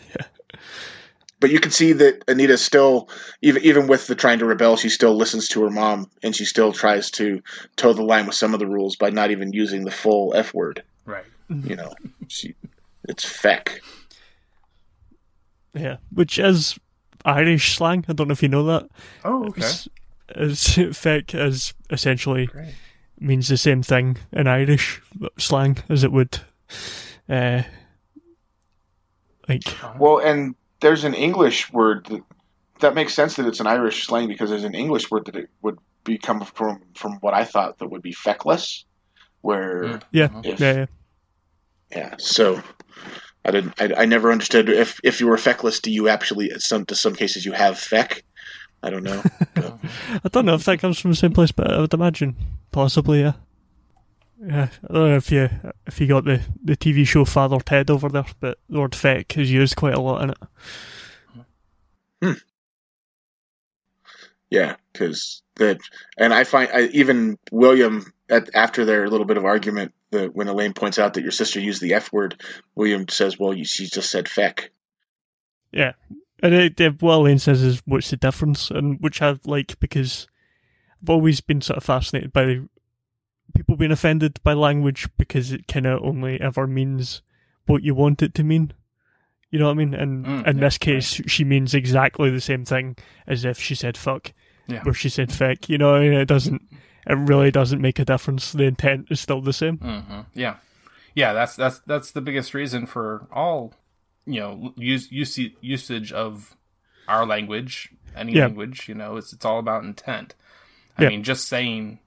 But 1.42 1.50
you 1.50 1.60
can 1.60 1.72
see 1.72 1.92
that 1.94 2.24
Anita 2.28 2.56
still, 2.56 3.10
even 3.42 3.64
even 3.64 3.88
with 3.88 4.06
the 4.06 4.14
trying 4.14 4.38
to 4.40 4.46
rebel, 4.46 4.78
she 4.78 4.90
still 4.90 5.18
listens 5.18 5.48
to 5.50 5.64
her 5.64 5.72
mom, 5.72 6.08
and 6.22 6.36
she 6.36 6.46
still 6.46 6.72
tries 6.72 7.10
to 7.12 7.42
toe 7.78 7.94
the 7.94 8.04
line 8.04 8.28
with 8.28 8.36
some 8.36 8.54
of 8.54 8.60
the 8.60 8.68
rules 8.68 8.96
by 8.96 9.10
not 9.10 9.32
even 9.32 9.52
using 9.52 9.84
the 9.84 9.90
full 9.90 10.36
F 10.36 10.54
word. 10.54 10.84
Right. 11.04 11.26
Mm-hmm. 11.50 11.68
You 11.68 11.76
know, 11.78 11.94
she 12.28 12.54
it's 13.10 13.26
feck. 13.26 13.82
Yeah, 15.74 15.98
which 16.14 16.38
is 16.38 16.78
Irish 17.26 17.76
slang. 17.76 18.06
I 18.08 18.14
don't 18.14 18.28
know 18.28 18.34
if 18.34 18.44
you 18.44 18.50
know 18.50 18.66
that. 18.66 18.88
Oh, 19.26 19.46
okay. 19.46 19.62
It's, 19.62 19.88
it's 20.30 20.78
feck 21.00 21.34
is 21.34 21.74
essentially 21.90 22.46
Great. 22.46 22.76
means 23.20 23.48
the 23.48 23.58
same 23.58 23.82
thing 23.82 24.18
in 24.32 24.46
Irish 24.46 25.02
slang 25.40 25.80
as 25.90 26.04
it 26.04 26.12
would, 26.12 26.42
uh, 27.30 27.64
like 29.48 29.64
Well, 29.98 30.20
and 30.20 30.56
there's 30.80 31.04
an 31.04 31.14
English 31.14 31.72
word 31.72 32.06
that, 32.08 32.22
that 32.80 32.96
makes 32.96 33.14
sense 33.14 33.36
that 33.36 33.46
it's 33.46 33.60
an 33.60 33.68
Irish 33.68 34.06
slang 34.06 34.28
because 34.28 34.50
there's 34.50 34.64
an 34.64 34.76
English 34.76 35.12
word 35.12 35.26
that 35.26 35.36
it 35.36 35.50
would 35.62 35.78
become 36.04 36.42
from 36.42 36.82
from 36.96 37.14
what 37.22 37.34
I 37.34 37.44
thought 37.46 37.78
that 37.80 37.90
would 37.90 38.02
be 38.02 38.14
feckless, 38.14 38.86
where 39.42 39.84
Mm. 39.84 40.02
yeah. 40.12 40.30
If- 40.44 40.60
yeah, 40.60 40.74
yeah. 40.74 40.86
yeah. 41.92 42.16
So 42.18 42.62
I 43.46 43.52
didn't. 43.52 43.74
I, 43.80 44.04
I 44.04 44.06
never 44.06 44.32
understood 44.32 44.70
if 44.70 45.00
if 45.04 45.20
you 45.20 45.28
were 45.28 45.38
feckless, 45.38 45.80
do 45.80 45.92
you 45.92 46.08
actually 46.10 46.52
some 46.60 46.86
to 46.86 46.96
some 46.96 47.16
cases 47.16 47.46
you 47.46 47.52
have 47.54 47.78
feck? 47.78 48.24
I 48.84 48.90
don't 48.90 49.04
know. 49.04 49.22
I 50.24 50.28
don't 50.32 50.46
know 50.46 50.56
if 50.56 50.64
that 50.66 50.80
comes 50.80 51.00
from 51.00 51.12
the 51.12 51.18
same 51.18 51.34
place, 51.34 51.52
but 51.52 51.70
I 51.72 51.80
would 51.80 51.94
imagine 51.94 52.36
possibly, 52.72 53.22
yeah. 53.22 53.34
Yeah, 54.44 54.70
I 54.90 54.94
don't 54.94 55.10
know 55.10 55.16
if 55.16 55.32
you 55.32 55.50
if 55.86 56.02
you 56.02 56.08
got 56.08 56.26
the, 56.26 56.42
the 56.64 56.76
TV 56.76 57.06
show 57.06 57.26
Father 57.26 57.60
Ted 57.60 57.92
over 57.92 58.10
there, 58.10 58.26
but 58.40 58.58
the 58.70 58.80
word 58.80 58.96
feck 58.96 59.38
is 59.38 59.52
used 59.52 59.76
quite 59.76 59.94
a 59.94 60.02
lot 60.02 60.24
in 60.24 60.30
it. 60.32 60.38
Hmm. 62.22 62.40
Yeah, 64.50 64.76
because 64.92 65.44
that, 65.58 65.80
and 66.18 66.34
I 66.34 66.44
find 66.44 66.70
I, 66.74 66.84
even 66.88 67.38
William 67.52 68.12
at, 68.30 68.50
after 68.56 68.84
their 68.84 69.08
little 69.10 69.28
bit 69.28 69.38
of 69.38 69.46
argument, 69.46 69.94
the, 70.10 70.28
when 70.28 70.48
Elaine 70.48 70.74
points 70.74 70.98
out 70.98 71.14
that 71.14 71.22
your 71.22 71.32
sister 71.32 71.60
used 71.60 71.82
the 71.82 71.94
F 71.94 72.12
word, 72.12 72.42
William 72.74 73.08
says, 73.10 73.38
"Well, 73.38 73.54
you, 73.54 73.64
she 73.64 73.86
just 73.86 74.10
said 74.10 74.28
feck." 74.28 74.72
Yeah, 75.72 75.94
and 76.42 76.56
it, 76.56 76.82
it, 76.82 77.02
what 77.02 77.18
Elaine 77.18 77.40
says 77.40 77.62
is, 77.62 77.84
"What's 77.86 78.10
the 78.10 78.18
difference?" 78.18 78.72
And 78.72 79.00
which 79.02 79.22
I 79.22 79.38
like 79.46 79.80
because 79.80 80.28
I've 81.02 81.12
always 81.12 81.42
been 81.42 81.62
sort 81.62 81.78
of 81.78 81.84
fascinated 81.84 82.34
by 82.34 82.62
people 83.52 83.76
being 83.76 83.92
offended 83.92 84.40
by 84.44 84.54
language 84.54 85.08
because 85.18 85.52
it 85.52 85.68
kind 85.68 85.86
of 85.86 86.02
only 86.04 86.40
ever 86.42 86.68
means 86.68 87.22
what 87.66 87.84
you 87.84 87.94
want 87.96 88.22
it 88.22 88.34
to 88.36 88.44
mean. 88.44 88.74
You 89.50 89.60
know 89.60 89.66
what 89.66 89.72
I 89.72 89.76
mean? 89.76 89.94
And 89.94 90.26
Mm, 90.26 90.48
in 90.48 90.58
yeah, 90.58 90.62
this 90.64 90.78
case, 90.78 91.22
she 91.28 91.44
means 91.44 91.74
exactly 91.74 92.30
the 92.30 92.40
same 92.42 92.64
thing 92.66 92.96
as 93.28 93.44
if 93.46 93.60
she 93.60 93.76
said 93.76 93.98
"fuck" 93.98 94.32
Yeah. 94.68 94.84
or 94.86 94.94
she 94.94 95.10
said 95.10 95.32
"feck." 95.32 95.68
You 95.70 95.78
know, 95.78 95.96
it 96.02 96.26
doesn't. 96.26 96.62
It 97.08 97.16
really 97.16 97.52
doesn't 97.52 97.82
make 97.82 98.00
a 98.00 98.06
difference. 98.06 98.52
The 98.54 98.64
intent 98.64 99.08
is 99.10 99.20
still 99.20 99.42
the 99.42 99.54
same. 99.54 99.78
hmm 99.78 100.22
Yeah, 100.34 100.56
yeah. 101.16 101.34
That's 101.34 101.56
that's 101.56 101.80
that's 101.80 102.12
the 102.12 102.22
biggest 102.22 102.54
reason 102.54 102.86
for 102.86 103.28
all 103.32 103.74
you 104.26 104.40
know 104.40 104.74
use, 104.78 105.12
use 105.12 105.38
usage 105.60 106.14
of 106.14 106.56
our 107.08 107.26
language, 107.26 107.90
any 108.16 108.34
Yeah. 108.36 108.46
language. 108.46 108.88
You 108.88 108.96
know, 108.96 109.18
it's 109.18 109.34
it's 109.34 109.44
all 109.44 109.60
about 109.60 109.84
intent. 109.84 110.36
I 110.98 111.10
mean, 111.10 111.24
just 111.24 111.48
saying 111.50 112.00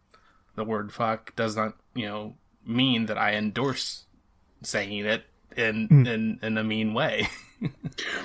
the 0.56 0.64
word 0.64 0.92
"fuck" 0.92 1.34
does 1.36 1.56
not 1.56 1.74
you 1.94 2.06
know 2.06 2.34
mean 2.66 3.06
that 3.06 3.18
I 3.18 3.34
endorse 3.34 4.04
saying 4.62 5.04
it 5.06 5.24
in 5.56 5.88
Mm. 5.88 6.06
in 6.08 6.38
in 6.42 6.58
a 6.58 6.64
mean 6.64 6.94
way. 6.94 7.28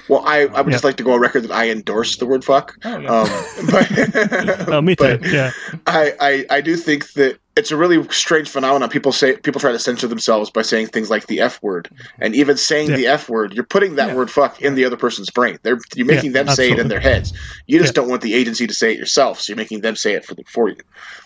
Well, 0.09 0.23
I, 0.25 0.47
I 0.47 0.61
would 0.61 0.71
just 0.71 0.83
like 0.83 0.97
to 0.97 1.03
go 1.03 1.13
on 1.13 1.19
record 1.21 1.43
that 1.43 1.51
I 1.51 1.69
endorse 1.69 2.17
the 2.17 2.25
word 2.25 2.43
"fuck." 2.43 2.75
Oh, 2.83 2.97
yeah. 2.97 3.09
Um, 3.09 3.27
but, 3.71 4.67
Oh, 4.69 4.81
me 4.81 4.95
too. 4.95 5.17
but 5.19 5.31
yeah, 5.31 5.51
I, 5.85 6.13
I, 6.19 6.45
I 6.57 6.61
do 6.61 6.75
think 6.75 7.13
that 7.13 7.37
it's 7.59 7.71
a 7.71 7.77
really 7.77 8.03
strange 8.09 8.49
phenomenon. 8.49 8.89
People 8.89 9.11
say 9.11 9.37
people 9.37 9.61
try 9.61 9.71
to 9.71 9.77
censor 9.79 10.07
themselves 10.07 10.49
by 10.49 10.61
saying 10.63 10.87
things 10.87 11.09
like 11.09 11.27
the 11.27 11.39
F 11.41 11.61
word, 11.61 11.89
and 12.19 12.33
even 12.35 12.57
saying 12.57 12.89
Yeah. 12.89 12.95
the 12.95 13.07
F 13.07 13.29
word, 13.29 13.53
you're 13.53 13.63
putting 13.65 13.95
that 13.95 14.09
Yeah. 14.09 14.15
word 14.15 14.31
"fuck" 14.31 14.61
in 14.61 14.75
the 14.75 14.85
other 14.85 14.97
person's 14.97 15.29
brain. 15.29 15.59
They're 15.61 15.77
you're 15.95 16.07
Yeah, 16.07 16.15
making 16.15 16.31
them 16.31 16.47
say 16.49 16.71
it 16.71 16.79
in 16.79 16.87
their 16.87 16.99
heads. 16.99 17.33
You 17.67 17.77
just 17.79 17.93
don't 17.93 18.09
want 18.09 18.21
the 18.23 18.33
agency 18.33 18.65
to 18.65 18.73
say 18.73 18.91
it 18.93 18.97
yourself, 18.97 19.39
so 19.41 19.51
you're 19.51 19.57
making 19.57 19.81
them 19.81 19.95
say 19.95 20.13
it 20.13 20.25
for 20.25 20.33
the, 20.35 20.43
for 20.47 20.69
you. 20.69 20.77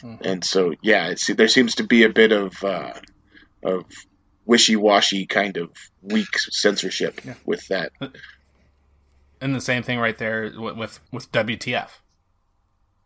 Mhm. 0.03 0.21
And 0.25 0.43
so, 0.43 0.73
yeah, 0.81 1.07
it's, 1.09 1.27
there 1.27 1.47
seems 1.47 1.75
to 1.75 1.83
be 1.83 2.03
a 2.03 2.09
bit 2.09 2.31
of 2.31 2.61
uh, 2.63 2.93
of 3.63 3.85
wishy 4.45 4.75
washy 4.75 5.25
kind 5.25 5.55
of 5.57 5.69
weak 6.01 6.37
censorship 6.37 7.21
Yeah. 7.23 7.35
with 7.45 7.65
that. 7.69 7.91
and 9.41 9.53
the 9.55 9.61
same 9.61 9.83
thing 9.83 9.99
right 9.99 10.17
there 10.17 10.51
with 10.57 10.75
with, 10.77 10.99
with 11.11 11.31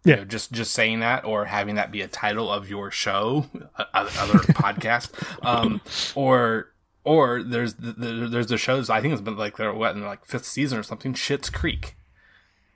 WTF. 0.08 0.10
You 0.10 0.14
Yeah. 0.14 0.20
know, 0.20 0.26
just 0.26 0.52
just 0.52 0.74
saying 0.74 1.00
that 1.02 1.26
or 1.26 1.46
having 1.46 1.76
that 1.76 1.92
be 1.92 2.02
a 2.02 2.08
title 2.08 2.50
of 2.52 2.70
your 2.70 2.92
show, 2.92 3.46
uh, 3.78 3.86
other 3.94 4.08
podcast, 4.54 5.12
um, 5.46 5.82
or 6.16 6.74
or 7.04 7.42
there's 7.44 7.76
the, 7.76 7.94
the, 7.94 8.28
there's 8.28 8.48
the 8.48 8.58
shows 8.58 8.90
I 8.90 9.00
think 9.02 9.14
it's 9.14 9.22
been 9.22 9.38
like 9.38 9.58
they're 9.58 9.74
what 9.74 9.96
in 9.96 10.04
like 10.04 10.26
fifth 10.26 10.46
season 10.46 10.78
or 10.78 10.84
something. 10.84 11.14
Schitt's 11.14 11.50
Creek. 11.50 11.96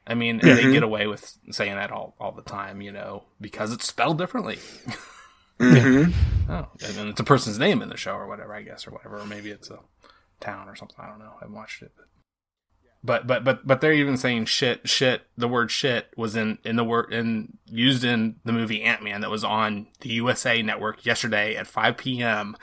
I 0.07 0.13
mean, 0.15 0.39
and 0.41 0.57
they 0.57 0.71
get 0.71 0.81
away 0.83 1.05
with 1.05 1.37
saying 1.51 1.75
that 1.75 1.91
all, 1.91 2.15
all 2.19 2.31
the 2.31 2.41
time, 2.41 2.81
you 2.81 2.91
know, 2.91 3.25
because 3.39 3.71
it's 3.71 3.85
spelled 3.87 4.17
differently. 4.17 4.57
Mhm. 5.59 6.11
Oh, 6.49 6.67
and 6.97 7.09
it's 7.09 7.19
a 7.19 7.23
person's 7.23 7.59
name 7.59 7.83
in 7.83 7.89
the 7.89 7.97
show 7.97 8.13
or 8.13 8.25
whatever, 8.27 8.55
I 8.55 8.63
guess, 8.63 8.87
or 8.87 8.91
whatever, 8.91 9.19
or 9.19 9.25
maybe 9.27 9.51
it's 9.51 9.69
a 9.69 9.77
town 10.39 10.67
or 10.67 10.75
something. 10.75 10.97
I 10.99 11.07
don't 11.07 11.19
know. 11.19 11.33
I 11.37 11.41
haven't 11.41 11.53
watched 11.55 11.83
it, 11.83 11.91
but 11.95 12.05
but 13.03 13.25
but 13.27 13.43
but 13.43 13.65
but 13.65 13.81
they're 13.81 13.93
even 13.93 14.17
saying 14.17 14.45
shit. 14.45 14.87
Shit. 14.87 15.23
The 15.37 15.47
word 15.47 15.71
shit 15.71 16.07
was 16.15 16.35
in 16.35 16.59
in 16.63 16.75
the 16.75 16.83
word 16.83 17.11
in 17.13 17.57
used 17.65 18.03
in 18.03 18.35
the 18.45 18.51
movie 18.53 18.83
Ant 18.83 19.03
Man 19.03 19.21
that 19.21 19.29
was 19.31 19.43
on 19.43 19.87
the 20.01 20.09
USA 20.09 20.61
Network 20.61 21.05
yesterday 21.05 21.55
at 21.55 21.67
5 21.67 21.97
p.m. 21.97 22.55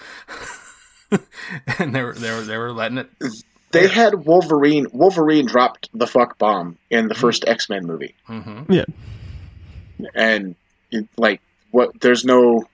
and 1.79 1.95
they 1.95 2.03
were 2.03 2.13
they 2.15 2.31
were 2.31 2.43
they 2.43 2.57
were 2.59 2.73
letting 2.73 2.99
it. 2.99 3.11
They 3.73 3.89
had 3.89 4.27
Wolverine. 4.27 4.87
Wolverine 4.93 5.47
dropped 5.47 5.91
the 5.93 6.07
fuck 6.07 6.39
bomb 6.39 6.79
in 6.91 7.09
the 7.09 7.15
first 7.15 7.47
X 7.47 7.69
Men 7.69 7.87
movie, 7.87 8.15
hmm 8.27 8.63
Yeah. 8.69 8.85
and 10.15 10.55
it, 10.91 11.07
like 11.17 11.41
what? 11.71 12.01
There's 12.01 12.25
no. 12.25 12.65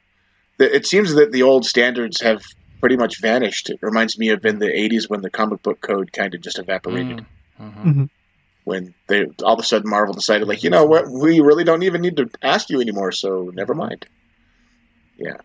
It 0.60 0.86
seems 0.86 1.14
that 1.14 1.32
the 1.32 1.42
old 1.42 1.64
standards 1.66 2.20
have 2.20 2.42
pretty 2.80 2.96
much 2.96 3.20
vanished. 3.20 3.70
It 3.70 3.80
reminds 3.82 4.16
me 4.18 4.28
of 4.28 4.44
in 4.44 4.60
the 4.60 4.66
'80s 4.66 5.10
when 5.10 5.22
the 5.22 5.30
comic 5.30 5.62
book 5.62 5.80
code 5.80 6.12
kind 6.12 6.32
of 6.34 6.40
just 6.42 6.58
evaporated. 6.60 7.24
Hmm 7.58 8.04
When 8.64 8.94
they 9.08 9.26
all 9.42 9.54
of 9.54 9.60
a 9.60 9.62
sudden 9.62 9.90
Marvel 9.90 10.14
decided, 10.14 10.48
like, 10.48 10.62
you 10.62 10.70
know 10.70 10.84
what, 10.86 11.10
we 11.10 11.40
really 11.40 11.64
don't 11.64 11.82
even 11.82 12.00
need 12.00 12.16
to 12.16 12.28
ask 12.42 12.70
you 12.70 12.80
anymore, 12.80 13.12
so 13.12 13.50
never 13.54 13.74
mind. 13.74 14.06
Yeah. 15.16 15.36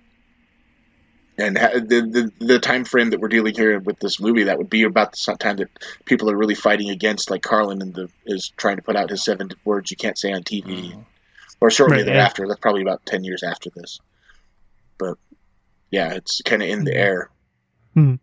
And 1.37 1.57
ha- 1.57 1.71
the, 1.75 2.31
the 2.39 2.45
the 2.45 2.59
time 2.59 2.83
frame 2.83 3.11
that 3.11 3.19
we're 3.21 3.29
dealing 3.29 3.55
here 3.55 3.79
with 3.79 3.99
this 3.99 4.19
movie, 4.19 4.43
that 4.43 4.57
would 4.57 4.69
be 4.69 4.83
about 4.83 5.13
the 5.13 5.37
time 5.39 5.55
that 5.57 5.69
people 6.05 6.29
are 6.29 6.35
really 6.35 6.55
fighting 6.55 6.89
against, 6.89 7.31
like 7.31 7.41
Carlin 7.43 7.81
and 7.81 7.93
the 7.93 8.09
is 8.25 8.51
trying 8.57 8.75
to 8.75 8.81
put 8.81 8.97
out 8.97 9.09
his 9.09 9.23
seven 9.23 9.49
words 9.63 9.89
you 9.89 9.95
can't 9.97 10.17
say 10.17 10.33
on 10.33 10.43
TV, 10.43 11.01
or 11.61 11.71
shortly 11.71 11.99
Right, 11.99 12.05
yeah. 12.07 12.13
thereafter. 12.13 12.45
That's 12.47 12.59
probably 12.59 12.81
about 12.81 13.05
ten 13.05 13.23
years 13.23 13.41
after 13.41 13.69
this. 13.73 13.99
But 14.97 15.17
yeah, 15.91 16.13
it's 16.13 16.41
kind 16.41 16.61
of 16.61 16.67
in 16.67 16.83
the 16.83 16.93
air. 16.95 17.29
Hmm. 17.93 18.15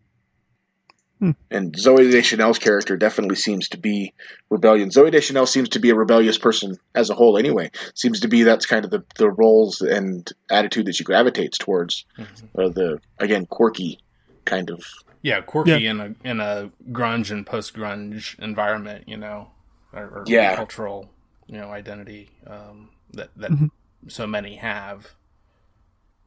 Hmm. 1.19 1.31
And 1.51 1.73
Zooey 1.75 2.11
Deschanel's 2.11 2.59
character 2.59 2.97
definitely 2.97 3.37
seems 3.37 3.69
to 3.71 3.79
be 3.79 4.13
rebellion. 4.51 4.91
Zooey 4.91 5.11
Deschanel 5.11 5.47
seems 5.47 5.71
to 5.71 5.79
be 5.79 5.89
a 5.91 5.95
rebellious 5.95 6.37
person 6.37 6.79
as 6.95 7.09
a 7.09 7.15
whole, 7.15 7.39
anyway. 7.39 7.71
Seems 7.95 8.21
to 8.21 8.29
be 8.29 8.43
that's 8.43 8.67
kind 8.67 8.85
of 8.85 8.91
the, 8.91 9.03
the 9.17 9.31
roles 9.31 9.81
and 9.81 10.31
attitude 10.51 10.87
that 10.87 10.95
she 10.97 11.05
gravitates 11.05 11.57
towards. 11.57 12.05
Mhm. 12.19 12.49
Uh, 12.59 12.69
the 12.69 13.01
again 13.19 13.47
quirky 13.47 13.99
kind 14.45 14.69
of 14.71 14.85
Yeah, 15.23 15.41
quirky 15.41 15.71
Yeah. 15.71 15.91
in 15.91 16.01
a 16.01 16.15
in 16.23 16.41
a 16.41 16.71
grunge 16.93 17.31
and 17.31 17.47
post 17.47 17.75
grunge 17.75 18.39
environment, 18.39 19.09
you 19.09 19.17
know, 19.17 19.51
or, 19.95 20.05
or 20.05 20.25
Yeah. 20.27 20.55
cultural, 20.55 21.11
you 21.47 21.57
know, 21.57 21.71
identity 21.71 22.31
um, 22.47 22.91
that 23.15 23.31
that 23.37 23.51
Mhm. 23.53 23.71
so 24.09 24.27
many 24.27 24.57
have. 24.57 25.15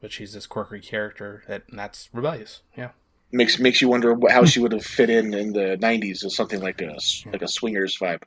But 0.00 0.10
she's 0.12 0.32
this 0.32 0.46
quirky 0.46 0.80
character 0.80 1.44
that 1.46 1.62
and 1.70 1.78
that's 1.78 2.08
rebellious. 2.12 2.62
Yeah, 2.76 2.90
makes 3.32 3.58
makes 3.58 3.80
you 3.80 3.88
wonder 3.88 4.16
how 4.28 4.44
she 4.50 4.60
would 4.60 4.72
have 4.72 4.84
fit 4.84 5.10
in 5.10 5.34
in 5.34 5.52
the 5.52 5.76
'90s 5.80 6.24
as 6.24 6.34
something 6.34 6.60
like 6.60 6.80
a 6.80 6.92
s- 6.94 7.24
like 7.32 7.42
a 7.42 7.48
swingers 7.48 7.96
vibe. 7.98 8.22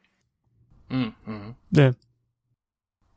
mm-hmm. 0.91 1.51
Yeah. 1.71 1.91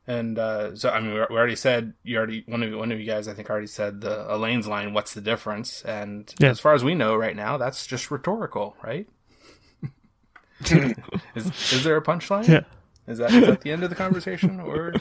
And 0.09 0.39
uh, 0.39 0.73
so, 0.77 0.89
I 0.89 1.01
mean, 1.01 1.13
we 1.13 1.19
we 1.19 1.35
already 1.35 1.57
said 1.57 1.93
you 2.03 2.15
already 2.17 2.43
one 2.47 2.63
of 2.63 2.69
you, 2.69 2.77
one 2.77 2.93
of 2.93 2.99
you 2.99 3.05
guys, 3.05 3.27
I 3.27 3.33
think, 3.33 3.49
already 3.49 3.67
said 3.67 3.99
the 4.01 4.33
Elaine's 4.33 4.65
line. 4.67 4.93
What's 4.93 5.13
the 5.13 5.19
difference? 5.21 5.81
And 5.83 6.33
Yeah. 6.39 6.49
as 6.49 6.61
far 6.61 6.73
as 6.73 6.83
we 6.83 6.95
know, 6.95 7.15
right 7.15 7.35
now, 7.35 7.57
that's 7.57 7.85
just 7.85 8.09
rhetorical, 8.09 8.77
right? 8.81 9.05
is 11.35 11.71
is 11.71 11.83
there 11.83 11.97
a 11.97 12.01
punchline? 12.01 12.47
Yeah. 12.47 12.61
Is 13.05 13.17
that 13.19 13.31
is 13.33 13.47
that 13.47 13.61
the 13.61 13.71
end 13.71 13.83
of 13.83 13.89
the 13.89 13.95
conversation, 13.95 14.59
or 14.59 14.93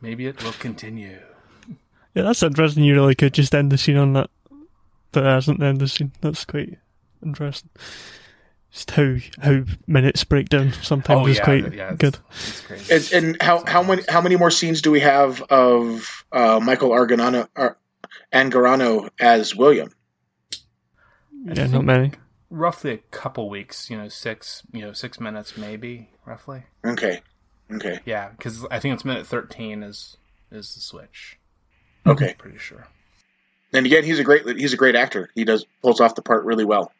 maybe 0.00 0.26
it 0.26 0.42
will 0.44 0.52
continue? 0.52 1.18
Yeah, 2.14 2.22
that's 2.24 2.42
interesting. 2.42 2.84
You 2.84 2.94
really 2.94 3.14
could 3.14 3.32
just 3.34 3.54
end 3.54 3.72
the 3.72 3.78
scene 3.78 3.96
on 3.96 4.12
that, 4.12 4.30
but 5.12 5.24
it 5.24 5.28
hasn't 5.28 5.60
the 5.60 5.66
end 5.66 5.76
of 5.76 5.80
the 5.80 5.88
scene. 5.88 6.12
That's 6.20 6.44
quite 6.44 6.78
interesting. 7.24 7.70
Just 8.70 8.90
how 8.92 9.16
how 9.42 9.64
minutes 9.86 10.24
break 10.24 10.48
down 10.48 10.72
sometimes 10.82 11.28
is 11.28 11.40
quite 11.40 11.64
Oh, 11.66 11.70
yeah, 11.72 11.90
it's, 11.90 11.98
good. 11.98 12.18
It's 12.30 12.60
crazy. 12.62 13.16
And, 13.16 13.24
and 13.26 13.42
how 13.42 13.64
how 13.66 13.82
many 13.82 14.02
how 14.08 14.22
many 14.22 14.36
more 14.36 14.50
scenes 14.50 14.80
do 14.80 14.90
we 14.90 15.00
have 15.00 15.42
of 15.42 16.24
uh, 16.32 16.58
Michael 16.62 16.88
Arganano 16.90 17.48
Ar- 17.54 17.76
Angarano 18.32 19.10
as 19.20 19.54
William? 19.54 19.90
I 21.48 21.52
Yeah, 21.54 21.66
not 21.66 21.84
many. 21.84 22.12
roughly 22.50 22.92
a 22.92 22.98
couple 22.98 23.50
weeks. 23.50 23.90
You 23.90 23.98
know, 23.98 24.08
six. 24.08 24.62
You 24.72 24.80
know, 24.82 24.92
six 24.94 25.20
minutes 25.20 25.56
maybe, 25.58 26.08
roughly. 26.24 26.62
Okay, 26.84 27.20
okay, 27.74 28.00
Yeah, 28.06 28.30
because 28.30 28.64
I 28.70 28.78
think 28.78 28.94
it's 28.94 29.04
minute 29.04 29.26
thirteen 29.26 29.82
is 29.82 30.16
is 30.50 30.74
the 30.74 30.80
switch. 30.80 31.38
okay. 32.06 32.34
Pretty 32.38 32.58
sure. 32.58 32.86
And 33.72 33.86
again, 33.86 34.04
he's 34.04 34.18
a 34.18 34.24
great 34.24 34.46
he's 34.58 34.72
a 34.72 34.76
great 34.76 34.94
actor. 34.96 35.30
He 35.34 35.44
does 35.44 35.64
pulls 35.82 36.00
off 36.00 36.14
the 36.14 36.22
part 36.22 36.44
really 36.44 36.64
well. 36.64 36.92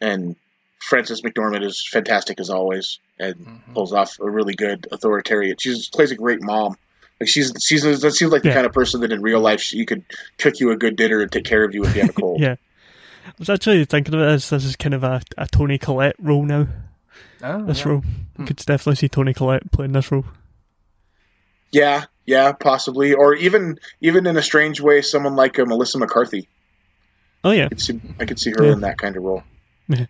And 0.00 0.36
Frances 0.78 1.22
McDormand 1.22 1.64
is 1.64 1.86
fantastic 1.90 2.38
as 2.38 2.50
always, 2.50 2.98
and 3.18 3.34
Mhm. 3.36 3.74
pulls 3.74 3.92
off 3.92 4.18
a 4.20 4.28
really 4.30 4.54
good 4.54 4.86
authoritarian. 4.92 5.56
She 5.58 5.74
plays 5.92 6.10
a 6.10 6.16
great 6.16 6.42
mom. 6.42 6.76
Like 7.18 7.28
she's 7.30 7.52
she's 7.64 7.82
that 7.82 8.12
seems 8.12 8.30
like 8.30 8.42
the 8.42 8.48
Yeah. 8.48 8.54
kind 8.54 8.66
of 8.66 8.72
person 8.74 9.00
that 9.00 9.10
in 9.10 9.22
real 9.22 9.40
life 9.40 9.60
she 9.60 9.86
could 9.86 10.04
cook 10.38 10.60
you 10.60 10.70
a 10.70 10.76
good 10.76 10.96
dinner 10.96 11.20
and 11.22 11.32
take 11.32 11.44
care 11.44 11.64
of 11.64 11.74
you 11.74 11.82
if 11.84 11.94
you 11.94 12.02
have 12.02 12.10
a 12.10 12.12
cold. 12.20 12.40
Yeah. 12.40 12.56
I 13.26 13.32
was 13.38 13.48
actually 13.50 13.84
thinking 13.86 14.14
of 14.14 14.20
it 14.20 14.24
as 14.28 14.50
this 14.50 14.64
is 14.64 14.76
kind 14.76 14.94
of 14.94 15.02
a, 15.02 15.20
a 15.38 15.46
Toni 15.48 15.78
Collette 15.78 16.14
role 16.20 16.44
now. 16.44 16.68
Oh, 17.42 17.64
This 17.64 17.80
yeah. 17.80 17.88
role. 17.88 18.04
You 18.38 18.44
could 18.44 18.56
definitely 18.58 18.96
see 18.96 19.08
Toni 19.08 19.32
Collette 19.34 19.72
playing 19.72 19.92
this 19.92 20.12
role. 20.12 20.26
Yeah, 21.72 22.04
yeah, 22.26 22.52
possibly, 22.52 23.12
or 23.12 23.34
even 23.34 23.78
even 24.00 24.26
in 24.26 24.36
a 24.36 24.42
strange 24.42 24.80
way, 24.80 25.02
someone 25.02 25.36
like 25.36 25.58
uh, 25.58 25.64
Melissa 25.66 25.98
McCarthy. 25.98 26.48
Oh 27.44 27.50
yeah. 27.52 27.66
I 27.66 27.68
could 27.68 27.80
see, 27.80 28.00
I 28.20 28.24
could 28.24 28.38
see 28.40 28.50
her 28.50 28.64
Yeah. 28.66 28.72
in 28.72 28.80
that 28.80 28.98
kind 28.98 29.16
of 29.16 29.22
role. 29.22 29.42
Yeah. 29.88 30.06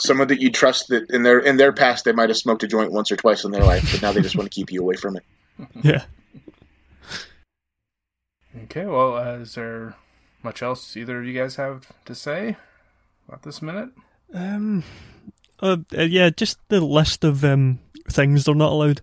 Someone 0.00 0.28
that 0.28 0.40
you 0.40 0.50
trust 0.50 0.88
that 0.88 1.10
in 1.10 1.22
their 1.22 1.38
in 1.38 1.56
their 1.58 1.72
past 1.72 2.04
they 2.04 2.12
might 2.12 2.28
have 2.30 2.36
smoked 2.36 2.62
a 2.62 2.66
joint 2.68 2.92
once 2.92 3.12
or 3.12 3.16
twice 3.16 3.44
in 3.44 3.50
their 3.52 3.64
life, 3.64 3.86
but 3.92 4.02
now 4.02 4.12
they 4.12 4.20
just 4.22 4.36
want 4.36 4.50
to 4.50 4.54
keep 4.54 4.72
you 4.72 4.80
away 4.80 4.96
from 4.96 5.16
it. 5.16 5.24
Yeah. 5.82 6.04
Okay, 8.64 8.84
well, 8.86 9.16
uh, 9.16 9.36
is 9.38 9.54
there 9.54 9.94
much 10.42 10.62
else 10.62 10.96
either 10.96 11.20
of 11.20 11.26
you 11.26 11.38
guys 11.38 11.56
have 11.56 11.86
to 12.04 12.14
say 12.14 12.56
about 13.28 13.42
this 13.42 13.62
minute? 13.62 13.90
Um 14.34 14.82
uh, 15.60 15.76
uh, 15.96 16.02
yeah, 16.02 16.30
just 16.30 16.58
the 16.68 16.80
list 16.80 17.22
of 17.24 17.44
um 17.44 17.78
things 18.12 18.44
they're 18.44 18.54
not 18.54 18.72
allowed. 18.72 19.00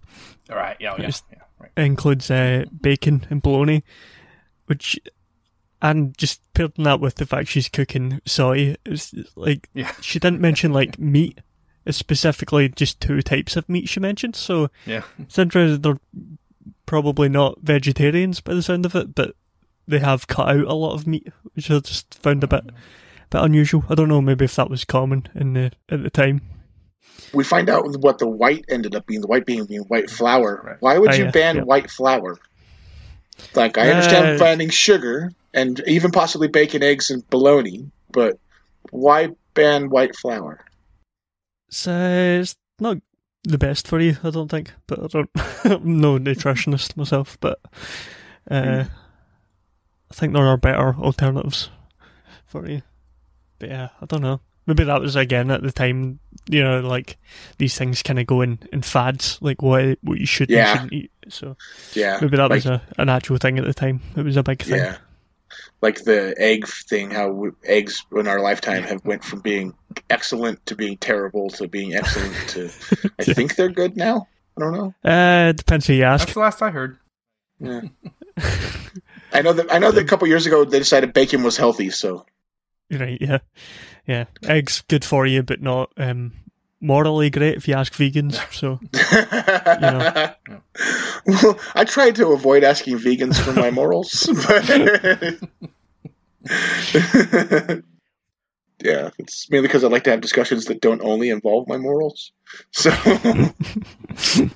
All 0.50 0.56
right, 0.56 0.78
yeah, 0.80 0.96
yeah, 0.98 1.12
yeah, 1.32 1.40
right. 1.60 1.72
includes 1.78 2.32
uh, 2.32 2.66
bacon 2.82 3.28
and 3.30 3.42
bologna, 3.42 3.84
which, 4.66 5.00
and 5.82 6.18
just 6.18 6.42
pairing 6.54 6.72
that 6.78 7.00
with 7.00 7.16
the 7.16 7.26
fact 7.26 7.50
she's 7.50 7.70
cooking 7.70 8.22
soy, 8.26 8.76
it's 8.86 9.14
like 9.36 9.70
Yeah. 9.74 9.92
she 10.02 10.20
didn't 10.20 10.42
mention 10.42 10.74
like 10.74 10.98
meat. 11.00 11.40
It's 11.86 11.98
specifically 11.98 12.70
just 12.70 13.00
two 13.00 13.22
types 13.22 13.56
of 13.56 13.68
meat 13.70 13.90
she 13.90 14.00
mentioned, 14.00 14.36
so 14.36 14.70
Yeah, 14.86 15.04
it's 15.18 15.38
interesting. 15.40 15.82
They're 15.82 16.00
probably 16.86 17.30
not 17.30 17.60
vegetarians 17.62 18.42
by 18.42 18.54
the 18.54 18.62
sound 18.64 18.86
of 18.86 18.96
it, 18.96 19.16
but 19.16 19.36
they 19.88 20.00
have 20.00 20.28
cut 20.28 20.50
out 20.50 20.66
a 20.68 20.74
lot 20.74 20.94
of 20.94 21.08
meat, 21.08 21.28
which 21.54 21.72
I 21.72 21.80
just 21.80 22.14
found 22.16 22.44
a 22.44 22.48
bit, 22.48 22.66
bit 23.30 23.42
unusual. 23.42 23.86
I 23.90 23.96
don't 23.96 24.10
know, 24.10 24.22
maybe 24.22 24.46
if 24.46 24.56
that 24.56 24.70
was 24.70 24.86
common 24.86 25.28
in 25.34 25.54
the 25.54 25.72
at 25.90 26.04
the 26.04 26.10
time. 26.10 26.42
We 27.34 27.44
find 27.44 27.70
out 27.70 27.86
what 28.00 28.18
the 28.18 28.28
white 28.28 28.66
ended 28.70 28.96
up 28.96 29.06
being. 29.06 29.22
The 29.22 29.28
white 29.28 29.46
being 29.46 29.66
being 29.66 29.82
white 29.84 30.10
flour. 30.10 30.62
Right. 30.66 30.78
Why 30.80 30.98
would 30.98 31.12
Oh, 31.12 31.16
you 31.16 31.26
yeah, 31.26 31.32
ban 31.32 31.56
yeah. 31.58 31.62
white 31.64 31.90
flour? 31.92 32.38
Like 33.56 33.78
I 33.78 33.90
understand 33.90 34.36
Uh, 34.36 34.38
banning 34.44 34.70
sugar 34.70 35.32
and 35.54 35.82
even 35.88 36.12
possibly 36.12 36.48
bacon, 36.48 36.84
eggs, 36.84 37.10
and 37.10 37.28
bologna, 37.30 37.90
but 38.12 38.38
why 38.92 39.30
ban 39.54 39.90
white 39.90 40.16
flour? 40.16 40.66
So 41.70 41.92
it's 42.42 42.56
not 42.80 42.98
the 43.44 43.58
best 43.58 43.88
for 43.88 44.00
you, 44.00 44.18
I 44.24 44.32
don't 44.32 44.50
think. 44.50 44.74
But 44.88 45.04
I 45.04 45.08
don't, 45.08 45.30
I'm 45.64 46.02
no 46.02 46.18
nutritionist 46.18 46.98
myself, 46.98 47.38
but 47.40 47.60
uh, 48.50 48.86
I 50.12 50.14
think 50.14 50.34
there 50.34 50.46
are 50.48 50.58
better 50.58 50.96
alternatives 50.96 51.70
for 52.46 52.68
you. 52.68 52.82
But 53.60 53.70
yeah, 53.70 53.90
I 54.02 54.06
don't 54.06 54.22
know. 54.22 54.42
Maybe 54.70 54.84
that 54.84 55.02
was 55.02 55.16
again 55.16 55.50
at 55.50 55.64
the 55.64 55.72
time. 55.72 56.20
You 56.48 56.64
know, 56.64 56.80
like 56.82 57.18
these 57.58 57.76
things 57.78 58.04
kind 58.04 58.20
of 58.20 58.28
go 58.28 58.42
in, 58.42 58.60
in 58.72 58.82
fads, 58.84 59.38
like 59.42 59.62
what 59.64 59.98
what 60.04 60.20
you 60.20 60.26
should 60.26 60.50
Yeah. 60.50 60.70
and 60.70 60.80
shouldn't 60.80 60.94
eat. 60.94 61.12
So 61.30 61.58
Yeah, 61.94 62.20
maybe 62.22 62.38
that 62.38 62.50
was 62.50 62.66
a, 62.68 62.82
an 62.98 63.10
actual 63.10 63.38
thing 63.38 63.58
at 63.60 63.66
the 63.66 63.74
time. 63.74 64.02
It 64.16 64.24
was 64.24 64.38
a 64.38 64.44
big 64.44 64.62
thing. 64.62 64.78
Yeah, 64.78 64.98
like 65.82 66.04
the 66.04 66.36
egg 66.38 66.68
thing. 66.68 67.12
How 67.12 67.30
we, 67.30 67.50
eggs 67.66 68.06
in 68.16 68.28
our 68.28 68.40
lifetime 68.42 68.84
have 68.84 69.04
went 69.06 69.24
from 69.24 69.40
being 69.42 69.74
excellent 70.10 70.64
to 70.68 70.76
being 70.76 70.98
terrible 70.98 71.50
to 71.52 71.68
being 71.68 71.96
excellent 71.96 72.36
to. 72.50 72.70
I 73.20 73.24
Yeah. 73.28 73.34
think 73.34 73.56
they're 73.56 73.70
good 73.70 73.98
now. 73.98 74.28
I 74.58 74.62
don't 74.62 74.74
know. 74.74 74.94
Uh, 75.10 75.52
depends 75.54 75.88
who 75.88 75.94
you 75.94 76.02
That's 76.02 76.24
ask. 76.24 76.34
the 76.34 76.40
last 76.40 76.62
I 76.62 76.70
heard. 76.70 76.98
Yeah. 77.60 77.82
I 79.34 79.42
know 79.42 79.54
that 79.54 79.72
I 79.72 79.78
know 79.80 79.92
that 79.92 80.02
a 80.02 80.08
couple 80.08 80.28
years 80.28 80.46
ago 80.46 80.64
they 80.66 80.80
decided 80.80 81.14
bacon 81.14 81.44
was 81.44 81.58
healthy, 81.58 81.90
so 81.90 82.26
Right, 82.92 83.20
yeah. 83.22 83.40
Yeah. 84.10 84.26
Eggs 84.42 84.84
good 84.88 85.06
for 85.06 85.28
you, 85.28 85.44
but 85.44 85.62
not 85.62 85.92
um, 85.96 86.34
morally 86.82 87.30
great 87.30 87.58
if 87.58 87.68
you 87.68 87.76
ask 87.76 87.94
vegans. 87.94 88.42
So, 88.52 88.80
well, 91.28 91.60
I 91.76 91.86
try 91.86 92.10
to 92.10 92.30
avoid 92.30 92.64
asking 92.64 92.98
vegans 92.98 93.40
for 93.40 93.54
my 93.54 93.70
morals, 93.70 94.28
but 94.48 94.68
yeah, 98.84 99.12
it's 99.20 99.48
mainly 99.52 99.68
because 99.68 99.84
I 99.84 99.90
like 99.90 100.06
to 100.06 100.10
have 100.10 100.22
discussions 100.22 100.66
that 100.66 100.82
don't 100.82 101.04
only 101.04 101.30
involve 101.30 101.68
my 101.68 101.78
morals. 101.78 102.32
So, 102.72 102.90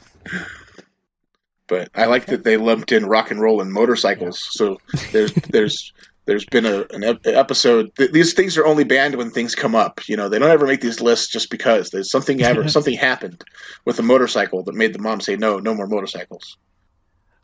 but 1.67 1.89
I 1.93 2.05
like 2.05 2.25
that 2.25 2.43
they 2.43 2.57
lumped 2.57 2.91
in 2.91 3.05
rock 3.05 3.29
and 3.29 3.39
roll 3.39 3.61
and 3.61 3.71
motorcycles. 3.71 4.39
So 4.49 4.81
there's 5.11 5.31
there's 5.51 5.93
there's 6.25 6.45
been 6.45 6.65
a, 6.65 6.85
an 6.91 7.03
episode. 7.25 7.93
Th- 7.95 8.11
these 8.11 8.33
things 8.33 8.57
are 8.57 8.65
only 8.65 8.83
banned 8.83 9.15
when 9.15 9.29
things 9.29 9.55
come 9.55 9.75
up. 9.75 10.07
You 10.07 10.15
know, 10.15 10.29
they 10.29 10.39
don't 10.39 10.49
ever 10.49 10.65
make 10.65 10.81
these 10.81 11.01
lists 11.01 11.27
just 11.27 11.49
because 11.49 11.89
there's 11.89 12.09
something 12.09 12.41
ever 12.41 12.67
something 12.69 12.95
happened 12.95 13.43
with 13.85 13.99
a 13.99 14.03
motorcycle 14.03 14.63
that 14.63 14.75
made 14.75 14.93
the 14.93 14.99
mom 14.99 15.21
say 15.21 15.35
no, 15.35 15.59
no 15.59 15.73
more 15.73 15.87
motorcycles. 15.87 16.57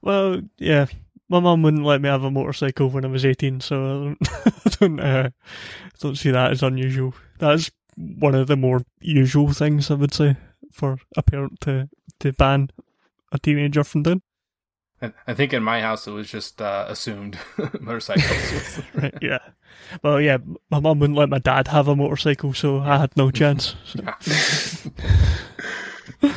well, 0.01 0.41
yeah. 0.57 0.87
My 1.31 1.39
mum 1.39 1.61
wouldn't 1.61 1.83
let 1.83 2.01
me 2.01 2.09
have 2.09 2.23
a 2.23 2.31
motorcycle 2.31 2.89
when 2.89 3.05
I 3.05 3.07
was 3.07 3.23
18, 3.23 3.61
so 3.61 3.83
I 3.83 3.87
don't, 3.87 4.17
I 4.65 4.69
don't, 4.79 4.99
uh, 4.99 5.29
don't 5.99 6.17
see 6.17 6.31
that 6.31 6.51
as 6.51 6.63
unusual. 6.63 7.13
That's 7.37 7.69
one 7.95 8.33
of 8.33 8.47
the 8.47 8.55
more 8.55 8.81
usual 8.99 9.53
things, 9.53 9.91
I 9.91 9.93
would 9.93 10.11
say, 10.11 10.37
for 10.71 10.97
a 11.15 11.21
parent 11.21 11.61
to, 11.61 11.87
to 12.21 12.33
ban 12.33 12.71
a 13.31 13.37
teenager 13.37 13.83
from 13.83 14.01
doing. 14.01 14.23
I, 15.01 15.13
I 15.27 15.33
think 15.33 15.53
in 15.53 15.63
my 15.63 15.81
house 15.81 16.07
it 16.07 16.11
was 16.11 16.29
just 16.29 16.61
uh, 16.61 16.85
assumed 16.87 17.37
motorcycles. 17.79 18.81
Right, 18.93 19.13
yeah. 19.21 19.39
Well, 20.03 20.19
yeah, 20.19 20.37
my 20.69 20.79
mum 20.79 20.99
wouldn't 20.99 21.17
let 21.17 21.29
my 21.29 21.39
dad 21.39 21.67
have 21.69 21.87
a 21.87 21.95
motorcycle, 21.95 22.53
so 22.53 22.79
I 22.79 22.97
had 22.97 23.15
no 23.15 23.31
chance. 23.31 23.75
So. 23.85 24.01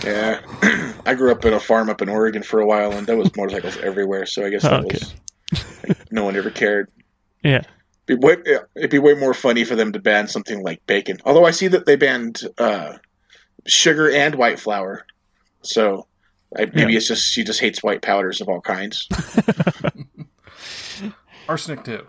Yeah, 0.05 0.41
I 1.07 1.15
grew 1.15 1.33
up 1.33 1.45
in 1.45 1.53
a 1.53 1.61
farm 1.61 1.91
up 1.91 2.03
in 2.03 2.09
Oregon 2.09 2.43
for 2.43 2.61
a 2.61 2.67
while, 2.67 2.93
and 2.93 3.07
there 3.07 3.17
was 3.17 3.35
motorcycles 3.37 3.77
everywhere. 3.79 4.27
So 4.27 4.45
I 4.47 4.51
guess 4.51 4.63
that 4.63 4.85
Okay. 4.85 4.99
was 5.51 5.65
like, 5.89 6.13
no 6.13 6.25
one 6.25 6.37
ever 6.37 6.51
cared. 6.51 6.89
Yeah. 7.43 7.63
It'd 8.07 8.21
be, 8.21 8.27
way, 8.27 8.37
it'd 8.77 8.91
be 8.91 8.99
way 8.99 9.15
more 9.15 9.35
funny 9.35 9.65
for 9.65 9.75
them 9.75 9.93
to 9.93 9.99
ban 9.99 10.29
something 10.29 10.63
like 10.63 10.85
bacon. 10.87 11.19
Although 11.25 11.45
I 11.47 11.51
see 11.51 11.69
that 11.69 11.87
they 11.87 11.97
banned 11.97 12.43
uh, 12.59 12.95
sugar 13.67 14.11
and 14.11 14.35
white 14.37 14.61
flour, 14.61 15.05
so 15.63 16.07
I, 16.57 16.67
maybe 16.67 16.93
Yeah. 16.93 16.99
it's 16.99 17.09
just 17.09 17.25
she 17.33 17.45
just 17.45 17.61
hates 17.61 17.83
white 17.83 18.03
powders 18.03 18.41
of 18.41 18.49
all 18.49 18.61
kinds. 18.61 19.09
Arsenic 21.49 21.85
too, 21.85 22.07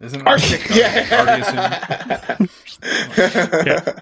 isn't 0.00 0.20
it? 0.20 0.26
Arsenic, 0.26 0.70
Already 1.12 1.42
assumed. 1.42 2.50
yeah. 3.66 3.98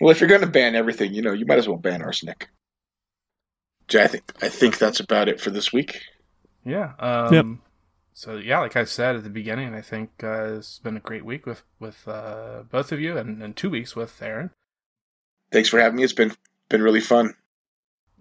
Well, 0.00 0.10
if 0.10 0.20
you're 0.20 0.28
going 0.28 0.40
to 0.40 0.46
ban 0.48 0.74
everything, 0.74 1.14
you 1.14 1.22
know, 1.22 1.32
you 1.32 1.46
might 1.46 1.58
as 1.58 1.68
well 1.68 1.76
ban 1.78 2.02
arsenic. 2.02 2.48
Yeah, 3.90 4.04
I 4.04 4.06
think 4.08 4.32
I 4.42 4.48
think 4.48 4.78
that's 4.78 5.00
about 5.00 5.28
it 5.28 5.40
for 5.40 5.50
this 5.50 5.72
week. 5.72 6.00
Yeah. 6.64 6.92
Um, 6.98 7.32
Yep. 7.34 7.46
So 8.12 8.36
yeah, 8.36 8.58
like 8.58 8.76
I 8.76 8.84
said 8.84 9.16
at 9.16 9.24
the 9.24 9.30
beginning, 9.30 9.72
I 9.72 9.80
think 9.80 10.10
uh, 10.22 10.54
it's 10.56 10.78
been 10.80 10.96
a 10.96 11.00
great 11.00 11.24
week 11.24 11.46
with 11.46 11.62
with 11.78 12.06
uh, 12.06 12.64
both 12.70 12.92
of 12.92 13.00
you, 13.00 13.16
and, 13.16 13.42
and 13.42 13.56
two 13.56 13.70
weeks 13.70 13.96
with 13.96 14.20
Aaron. 14.20 14.50
Thanks 15.52 15.68
for 15.68 15.80
having 15.80 15.96
me. 15.96 16.04
It's 16.04 16.12
been 16.12 16.32
been 16.68 16.82
really 16.82 17.00
fun. 17.00 17.34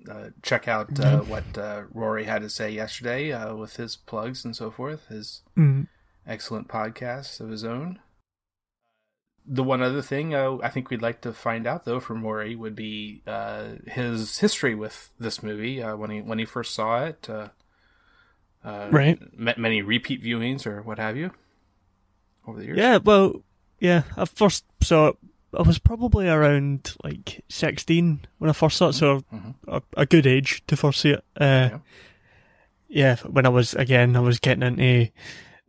Uh, 0.09 0.29
check 0.43 0.67
out 0.67 0.99
uh, 0.99 1.21
what 1.21 1.57
uh, 1.57 1.83
Rory 1.93 2.25
had 2.25 2.41
to 2.43 2.49
say 2.49 2.69
yesterday 2.71 3.31
uh, 3.31 3.55
with 3.55 3.75
his 3.77 3.95
plugs 3.95 4.45
and 4.45 4.55
so 4.55 4.69
forth. 4.71 5.07
His 5.07 5.41
Mm. 5.57 5.87
excellent 6.27 6.67
podcasts 6.67 7.39
of 7.41 7.49
his 7.49 7.63
own. 7.63 7.99
The 9.45 9.63
one 9.63 9.81
other 9.81 10.01
thing 10.03 10.35
uh, 10.35 10.57
I 10.61 10.69
think 10.69 10.89
we'd 10.89 11.01
like 11.01 11.21
to 11.21 11.33
find 11.33 11.65
out 11.65 11.83
though 11.85 11.99
from 11.99 12.23
Rory 12.23 12.55
would 12.55 12.75
be 12.75 13.23
uh, 13.25 13.75
his 13.87 14.37
history 14.39 14.75
with 14.75 15.09
this 15.19 15.41
movie 15.41 15.81
uh, 15.81 15.95
when 15.95 16.11
he 16.11 16.21
when 16.21 16.37
he 16.39 16.45
first 16.45 16.73
saw 16.75 17.03
it. 17.05 17.27
Uh, 17.29 17.49
uh, 18.63 18.89
Right. 18.91 19.17
ma- 19.37 19.53
Many 19.57 19.81
repeat 19.81 20.23
viewings 20.23 20.67
or 20.67 20.81
what 20.83 20.99
have 20.99 21.17
you 21.17 21.31
over 22.47 22.59
the 22.59 22.65
years. 22.65 22.77
Yeah, 22.77 22.97
well, 22.97 23.41
yeah, 23.79 24.03
I 24.17 24.25
first 24.25 24.65
saw 24.81 25.07
it, 25.07 25.17
I 25.57 25.61
was 25.63 25.79
probably 25.79 26.27
around 26.29 26.95
like 27.03 27.43
16 27.49 28.21
when 28.37 28.49
I 28.49 28.53
first 28.53 28.77
saw 28.77 28.89
it, 28.89 28.93
so 28.93 29.21
Mhm. 29.33 29.55
a, 29.67 29.81
a 29.97 30.05
good 30.05 30.27
age 30.27 30.63
to 30.67 30.77
first 30.77 31.01
see 31.01 31.11
it. 31.11 31.23
Uh, 31.39 31.69
Yeah. 31.71 31.79
yeah, 32.87 33.15
when 33.27 33.45
I 33.45 33.49
was, 33.49 33.73
again, 33.73 34.15
I 34.15 34.19
was 34.19 34.39
getting 34.39 34.63
into 34.63 35.11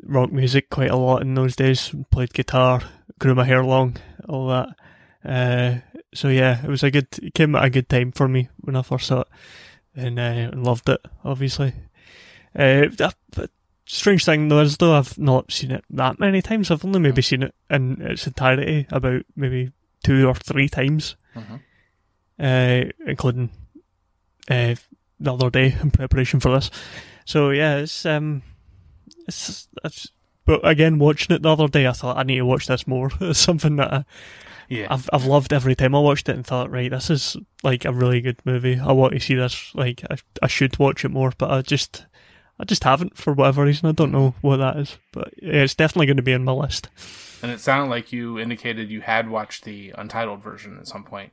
rock 0.02 0.32
music 0.32 0.70
quite 0.70 0.90
a 0.90 0.96
lot 0.96 1.22
in 1.22 1.34
those 1.34 1.56
days, 1.56 1.94
played 2.10 2.32
guitar, 2.32 2.82
grew 3.18 3.34
my 3.34 3.44
hair 3.44 3.64
long, 3.64 3.96
all 4.28 4.48
that. 4.48 4.68
Uh, 5.24 5.80
so 6.14 6.28
yeah, 6.28 6.62
it 6.64 6.68
was 6.68 6.82
a 6.82 6.90
good, 6.90 7.06
it 7.22 7.34
came 7.34 7.54
at 7.54 7.64
a 7.64 7.70
good 7.70 7.88
time 7.88 8.12
for 8.12 8.28
me 8.28 8.48
when 8.58 8.76
I 8.76 8.82
first 8.82 9.06
saw 9.06 9.20
it, 9.20 9.28
and 9.94 10.18
uh, 10.18 10.50
loved 10.54 10.88
it, 10.88 11.00
obviously. 11.24 11.72
Uh, 12.58 12.86
strange 13.92 14.24
thing 14.24 14.48
though 14.48 14.61
is 14.61 14.76
though 14.76 14.94
I've 14.96 15.18
not 15.18 15.50
seen 15.53 15.70
it 15.70 15.85
that 15.90 16.18
many 16.20 16.40
times. 16.42 16.70
I've 16.70 16.85
only 16.85 17.00
maybe 17.00 17.22
seen 17.22 17.42
it 17.42 17.55
in 17.68 18.00
its 18.03 18.26
entirety 18.26 18.87
about 18.90 19.22
maybe 19.37 19.72
two 20.05 20.26
or 20.29 20.35
three 20.35 20.68
times, 20.68 21.16
Mhm. 21.37 21.61
uh, 22.38 22.90
including 23.07 23.50
uh, 24.50 24.74
the 25.18 25.33
other 25.35 25.50
day 25.50 25.76
in 25.81 25.90
preparation 25.90 26.40
for 26.40 26.53
this. 26.53 26.70
So 27.24 27.50
yeah, 27.50 27.76
it's 27.76 28.05
um, 28.07 28.42
it's, 29.29 29.68
it's 29.85 30.09
but 30.46 30.66
again 30.66 30.98
watching 30.98 31.35
it 31.37 31.42
the 31.42 31.50
other 31.53 31.68
day, 31.68 31.87
I 31.87 31.92
thought 31.92 32.16
I 32.16 32.22
need 32.22 32.37
to 32.37 32.46
watch 32.46 32.66
this 32.66 32.87
more. 32.87 33.11
It's 33.20 33.38
something 33.38 33.76
that 33.76 33.92
I, 33.92 34.05
Yeah. 34.68 34.87
I've 34.90 35.09
I've 35.12 35.26
loved 35.26 35.53
every 35.53 35.74
time 35.74 35.94
I 35.94 35.98
watched 36.00 36.29
it 36.29 36.37
and 36.37 36.46
thought, 36.46 36.70
right, 36.70 36.90
this 36.90 37.11
is 37.11 37.37
like 37.62 37.85
a 37.85 37.92
really 37.92 38.20
good 38.20 38.40
movie. 38.44 38.79
I 38.79 38.92
want 38.92 39.12
to 39.14 39.20
see 39.20 39.35
this. 39.35 39.72
Like 39.74 40.03
I, 40.11 40.16
I 40.42 40.46
should 40.46 40.79
watch 40.79 41.05
it 41.05 41.11
more, 41.11 41.33
but 41.37 41.50
I 41.50 41.62
just 41.62 42.07
I 42.61 42.64
just 42.64 42.85
haven't 42.85 43.16
for 43.16 43.33
whatever 43.33 43.64
reason. 43.64 43.88
I 43.88 43.92
don't 43.92 44.12
know 44.12 44.35
what 44.42 44.59
that 44.59 44.77
is, 44.77 44.99
but 45.12 45.33
yeah, 45.42 45.62
it's 45.62 45.75
definitely 45.75 46.07
going 46.07 46.18
to 46.18 46.23
be 46.23 46.33
in 46.33 46.44
my 46.44 46.53
list. 46.53 46.88
And 47.42 47.51
it 47.51 47.61
sounded 47.61 47.88
like 47.90 48.12
you 48.12 48.38
indicated 48.38 48.90
you 48.90 49.01
had 49.01 49.31
watched 49.31 49.64
the 49.64 49.94
untitled 49.96 50.42
version 50.42 50.77
at 50.79 50.87
some 50.87 51.05
point. 51.05 51.33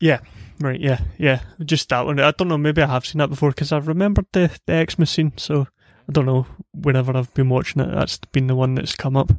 Yeah, 0.00 0.20
right. 0.60 0.80
Yeah, 0.80 1.00
yeah. 1.18 1.40
Just 1.64 1.90
that 1.90 2.06
one. 2.06 2.18
I 2.18 2.30
don't 2.32 2.48
know. 2.48 2.58
Maybe 2.58 2.82
I 2.82 2.86
have 2.86 3.04
seen 3.06 3.18
that 3.18 3.28
before 3.30 3.50
because 3.50 3.70
I 3.70 3.78
remembered 3.78 4.26
the 4.32 4.50
the 4.66 4.86
Xmas 4.90 5.10
scene. 5.10 5.32
So 5.36 5.68
I 6.08 6.12
don't 6.12 6.26
know. 6.26 6.46
Whenever 6.72 7.16
I've 7.16 7.32
been 7.34 7.48
watching 7.50 7.82
it, 7.82 7.92
that's 7.92 8.16
been 8.32 8.46
the 8.48 8.56
one 8.56 8.74
that's 8.74 8.96
come 8.96 9.16
up 9.16 9.30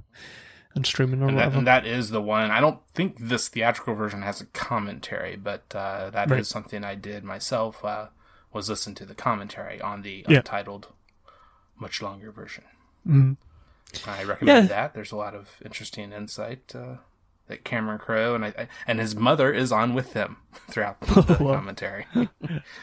and 0.76 0.86
streaming 0.86 1.22
or 1.22 1.28
And 1.28 1.38
that, 1.38 1.46
whatever. 1.48 1.58
and 1.58 1.68
that 1.68 1.86
is 1.86 2.12
the 2.12 2.22
one. 2.22 2.50
I 2.52 2.62
don't 2.62 2.80
think 2.94 3.18
this 3.20 3.50
theatrical 3.50 3.96
version 3.96 4.22
has 4.22 4.40
a 4.40 4.46
commentary, 4.46 5.36
but 5.36 5.64
uh, 5.76 6.10
that 6.12 6.28
is 6.28 6.32
Right. 6.32 6.46
something 6.46 6.84
I 6.84 6.96
did 6.96 7.24
myself. 7.24 7.84
Uh, 7.84 8.08
was 8.54 8.70
listen 8.70 8.94
to 8.96 9.06
the 9.06 9.16
commentary 9.16 9.82
on 9.82 10.04
the 10.04 10.24
Yeah. 10.30 10.38
untitled, 10.38 10.88
much 11.78 12.02
longer 12.02 12.32
version. 12.32 12.64
Mhm. 13.08 13.38
I 14.08 14.24
recommend 14.24 14.70
Yeah. 14.70 14.76
that. 14.76 14.94
There's 14.94 15.12
a 15.12 15.16
lot 15.18 15.36
of 15.36 15.62
interesting 15.64 16.12
insight 16.12 16.74
uh, 16.76 16.96
that 17.48 17.64
Cameron 17.64 18.00
Crowe 18.00 18.34
and 18.36 18.46
I, 18.46 18.54
I- 18.58 18.68
and 18.88 19.00
his 19.00 19.16
mother 19.16 19.52
is 19.52 19.72
on 19.72 19.94
with 19.94 20.14
them 20.14 20.38
throughout 20.70 21.00
the, 21.02 21.22
the 21.38 21.44
Wow. 21.44 21.56
commentary. 21.56 22.06
and 22.14 22.30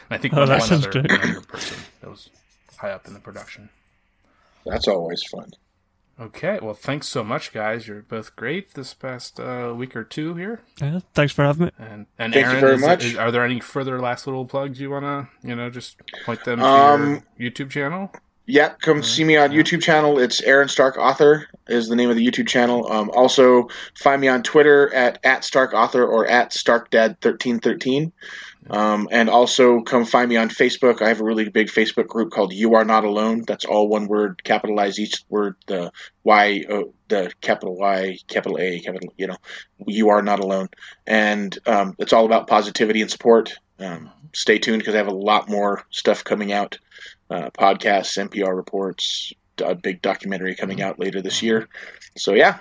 I 0.09 0.17
think 0.17 0.33
Oh, 0.37 0.39
one, 0.41 0.49
that 0.49 0.59
one 0.61 0.73
other 0.73 0.91
younger 1.09 1.41
person 1.41 1.77
that 2.01 2.09
was 2.09 2.29
high 2.77 2.91
up 2.91 3.07
in 3.07 3.13
the 3.13 3.19
production. 3.19 3.69
That's 4.65 4.87
always 4.87 5.23
fun. 5.23 5.51
Okay, 6.19 6.59
well, 6.61 6.75
thanks 6.75 7.07
so 7.07 7.23
much, 7.23 7.51
guys. 7.51 7.87
You're 7.87 8.03
both 8.03 8.35
great 8.35 8.75
this 8.75 8.93
past 8.93 9.39
uh, 9.39 9.73
week 9.75 9.95
or 9.95 10.03
two 10.03 10.35
here. 10.35 10.61
Yeah, 10.79 10.99
thanks 11.15 11.33
for 11.33 11.43
having 11.43 11.65
me. 11.67 11.71
And 11.79 12.05
and 12.19 12.31
Thank 12.31 12.45
you 12.45 12.51
Aaron, 12.51 12.59
very 12.61 12.75
is- 12.75 12.81
much. 12.81 13.03
is- 13.05 13.15
are 13.17 13.31
there 13.31 13.43
any 13.43 13.59
further 13.59 13.99
last 13.99 14.27
little 14.27 14.45
plugs 14.45 14.79
you 14.79 14.91
wanna 14.91 15.29
you 15.41 15.55
know 15.55 15.71
just 15.71 15.99
point 16.25 16.43
them 16.43 16.59
to 16.59 16.65
Um, 16.65 17.23
your 17.37 17.49
YouTube 17.49 17.71
channel? 17.71 18.11
Yeah, 18.47 18.69
come 18.81 19.03
see 19.03 19.23
me 19.23 19.37
on 19.37 19.51
YouTube 19.51 19.81
channel. 19.81 20.17
It's 20.17 20.41
Aaron 20.41 20.67
Stark 20.67 20.97
Author 20.97 21.47
is 21.67 21.87
the 21.87 21.95
name 21.95 22.09
of 22.09 22.15
the 22.15 22.25
YouTube 22.25 22.47
channel. 22.47 22.91
Um, 22.91 23.11
also, 23.11 23.67
find 23.95 24.19
me 24.19 24.27
on 24.27 24.41
Twitter 24.41 24.93
at 24.93 25.19
at 25.23 25.43
Stark 25.43 25.73
Author 25.73 26.05
or 26.05 26.25
at 26.25 26.51
StarkDad 26.51 27.19
thirteen 27.21 27.59
thirteen. 27.59 28.11
Um, 28.69 29.07
and 29.11 29.29
also 29.29 29.81
come 29.81 30.05
find 30.05 30.29
me 30.29 30.37
on 30.37 30.49
Facebook. 30.49 31.01
I 31.01 31.07
have 31.07 31.21
a 31.21 31.23
really 31.23 31.49
big 31.49 31.67
Facebook 31.67 32.07
group 32.07 32.31
called 32.31 32.53
You 32.53 32.75
Are 32.75 32.85
Not 32.85 33.03
Alone. 33.03 33.43
That's 33.47 33.65
all 33.65 33.87
one 33.87 34.07
word, 34.07 34.43
capitalize 34.43 34.99
each 34.99 35.23
word, 35.29 35.55
the 35.67 35.91
Y, 36.23 36.63
uh, 36.69 36.83
the 37.07 37.31
capital 37.41 37.75
Y, 37.75 38.17
capital 38.27 38.59
A, 38.59 38.79
capital, 38.79 39.13
you 39.17 39.27
know, 39.27 39.37
You 39.87 40.09
Are 40.09 40.21
Not 40.21 40.39
Alone. 40.39 40.69
And 41.07 41.57
um, 41.65 41.95
it's 41.97 42.13
all 42.13 42.25
about 42.25 42.47
positivity 42.47 43.01
and 43.01 43.09
support. 43.09 43.53
Um, 43.79 44.11
stay 44.33 44.59
tuned 44.59 44.79
because 44.79 44.93
I 44.93 44.99
have 44.99 45.07
a 45.07 45.11
lot 45.11 45.49
more 45.49 45.83
stuff 45.89 46.23
coming 46.23 46.53
out 46.53 46.77
uh, 47.31 47.49
podcasts, 47.51 48.17
NPR 48.29 48.55
reports, 48.55 49.33
a 49.63 49.73
big 49.75 50.01
documentary 50.01 50.55
coming 50.55 50.81
out 50.81 50.99
later 50.99 51.21
this 51.21 51.41
year. 51.41 51.67
So 52.17 52.33
yeah, 52.33 52.59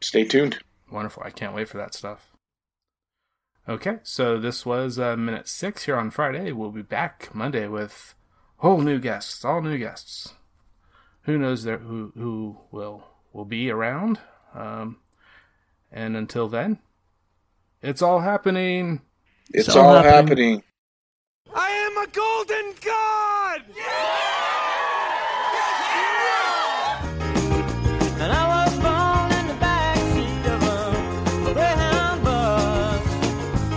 stay 0.00 0.24
tuned. 0.24 0.58
Wonderful! 0.90 1.22
I 1.24 1.30
can't 1.30 1.54
wait 1.54 1.68
for 1.68 1.78
that 1.78 1.94
stuff. 1.94 2.30
Okay, 3.68 3.98
so 4.02 4.38
this 4.38 4.66
was 4.66 4.98
uh, 4.98 5.16
minute 5.16 5.48
six 5.48 5.84
here 5.84 5.96
on 5.96 6.10
Friday. 6.10 6.52
We'll 6.52 6.70
be 6.70 6.82
back 6.82 7.34
Monday 7.34 7.66
with 7.66 8.14
whole 8.58 8.80
new 8.82 8.98
guests, 8.98 9.44
all 9.44 9.62
new 9.62 9.78
guests. 9.78 10.34
Who 11.22 11.38
knows 11.38 11.64
there 11.64 11.78
who 11.78 12.12
who 12.16 12.58
will 12.70 13.04
will 13.32 13.46
be 13.46 13.70
around? 13.70 14.20
Um, 14.54 14.98
and 15.90 16.16
until 16.16 16.48
then, 16.48 16.78
it's 17.82 18.02
all 18.02 18.20
happening. 18.20 19.00
It's, 19.50 19.68
It's 19.68 19.76
all 19.76 19.86
all 19.86 20.02
happening. 20.02 20.26
happening. 20.28 20.62
I 22.04 22.06
am 22.06 22.10
a 22.10 22.12
golden 22.12 22.66
god! 22.84 23.60
And 28.20 28.30
I 28.32 28.44
was 28.54 28.72
born 28.84 29.28
in 29.40 29.44
the 29.46 29.54
backseat 29.64 30.44
of 30.52 30.60
a 30.62 30.74
Greyhound 31.54 32.20
bus, 32.24 33.04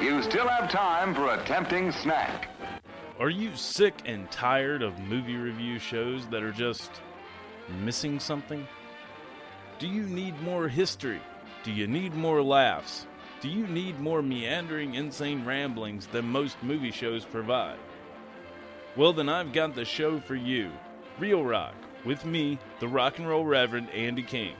You 0.00 0.22
still 0.22 0.46
have 0.46 0.70
time 0.70 1.14
for 1.16 1.34
a 1.34 1.44
tempting 1.44 1.90
snack. 1.90 2.39
Are 3.30 3.42
you 3.42 3.54
sick 3.54 3.94
and 4.06 4.28
tired 4.32 4.82
of 4.82 4.98
movie 4.98 5.36
review 5.36 5.78
shows 5.78 6.26
that 6.30 6.42
are 6.42 6.50
just 6.50 6.90
missing 7.84 8.18
something? 8.18 8.66
Do 9.78 9.86
you 9.86 10.02
need 10.02 10.42
more 10.42 10.66
history? 10.66 11.20
Do 11.62 11.70
you 11.70 11.86
need 11.86 12.12
more 12.12 12.42
laughs? 12.42 13.06
Do 13.40 13.48
you 13.48 13.68
need 13.68 14.00
more 14.00 14.20
meandering, 14.20 14.96
insane 14.96 15.44
ramblings 15.44 16.08
than 16.08 16.26
most 16.26 16.60
movie 16.60 16.90
shows 16.90 17.24
provide? 17.24 17.78
Well, 18.96 19.12
then 19.12 19.28
I've 19.28 19.52
got 19.52 19.76
the 19.76 19.84
show 19.84 20.18
for 20.18 20.34
you 20.34 20.72
Real 21.20 21.44
Rock, 21.44 21.76
with 22.04 22.24
me, 22.24 22.58
the 22.80 22.88
rock 22.88 23.20
and 23.20 23.28
roll 23.28 23.44
Reverend 23.44 23.90
Andy 23.90 24.24
King. 24.24 24.56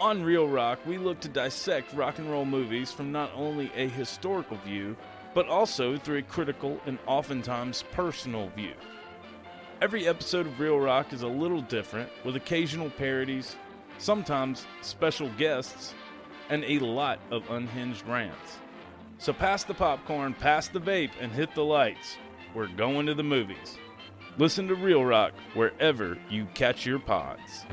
On 0.00 0.24
Real 0.24 0.48
Rock, 0.48 0.80
we 0.84 0.98
look 0.98 1.20
to 1.20 1.28
dissect 1.28 1.94
rock 1.94 2.18
and 2.18 2.28
roll 2.28 2.44
movies 2.44 2.90
from 2.90 3.12
not 3.12 3.30
only 3.36 3.70
a 3.76 3.88
historical 3.88 4.56
view, 4.56 4.96
but 5.38 5.46
also 5.46 5.96
through 5.96 6.18
a 6.18 6.22
critical 6.22 6.80
and 6.84 6.98
oftentimes 7.06 7.84
personal 7.92 8.48
view. 8.56 8.72
Every 9.80 10.08
episode 10.08 10.48
of 10.48 10.58
Real 10.58 10.80
Rock 10.80 11.12
is 11.12 11.22
a 11.22 11.28
little 11.28 11.60
different, 11.60 12.10
with 12.24 12.34
occasional 12.34 12.90
parodies, 12.90 13.54
sometimes 13.98 14.66
special 14.80 15.30
guests, 15.38 15.94
and 16.50 16.64
a 16.64 16.80
lot 16.80 17.20
of 17.30 17.48
unhinged 17.50 18.04
rants. 18.08 18.58
So 19.18 19.32
pass 19.32 19.62
the 19.62 19.74
popcorn, 19.74 20.34
pass 20.34 20.66
the 20.66 20.80
vape, 20.80 21.12
and 21.20 21.30
hit 21.30 21.54
the 21.54 21.62
lights. 21.62 22.16
We're 22.52 22.66
going 22.66 23.06
to 23.06 23.14
the 23.14 23.22
movies. 23.22 23.78
Listen 24.38 24.66
to 24.66 24.74
Real 24.74 25.04
Rock 25.04 25.34
wherever 25.54 26.18
you 26.28 26.48
catch 26.54 26.84
your 26.84 26.98
pods. 26.98 27.64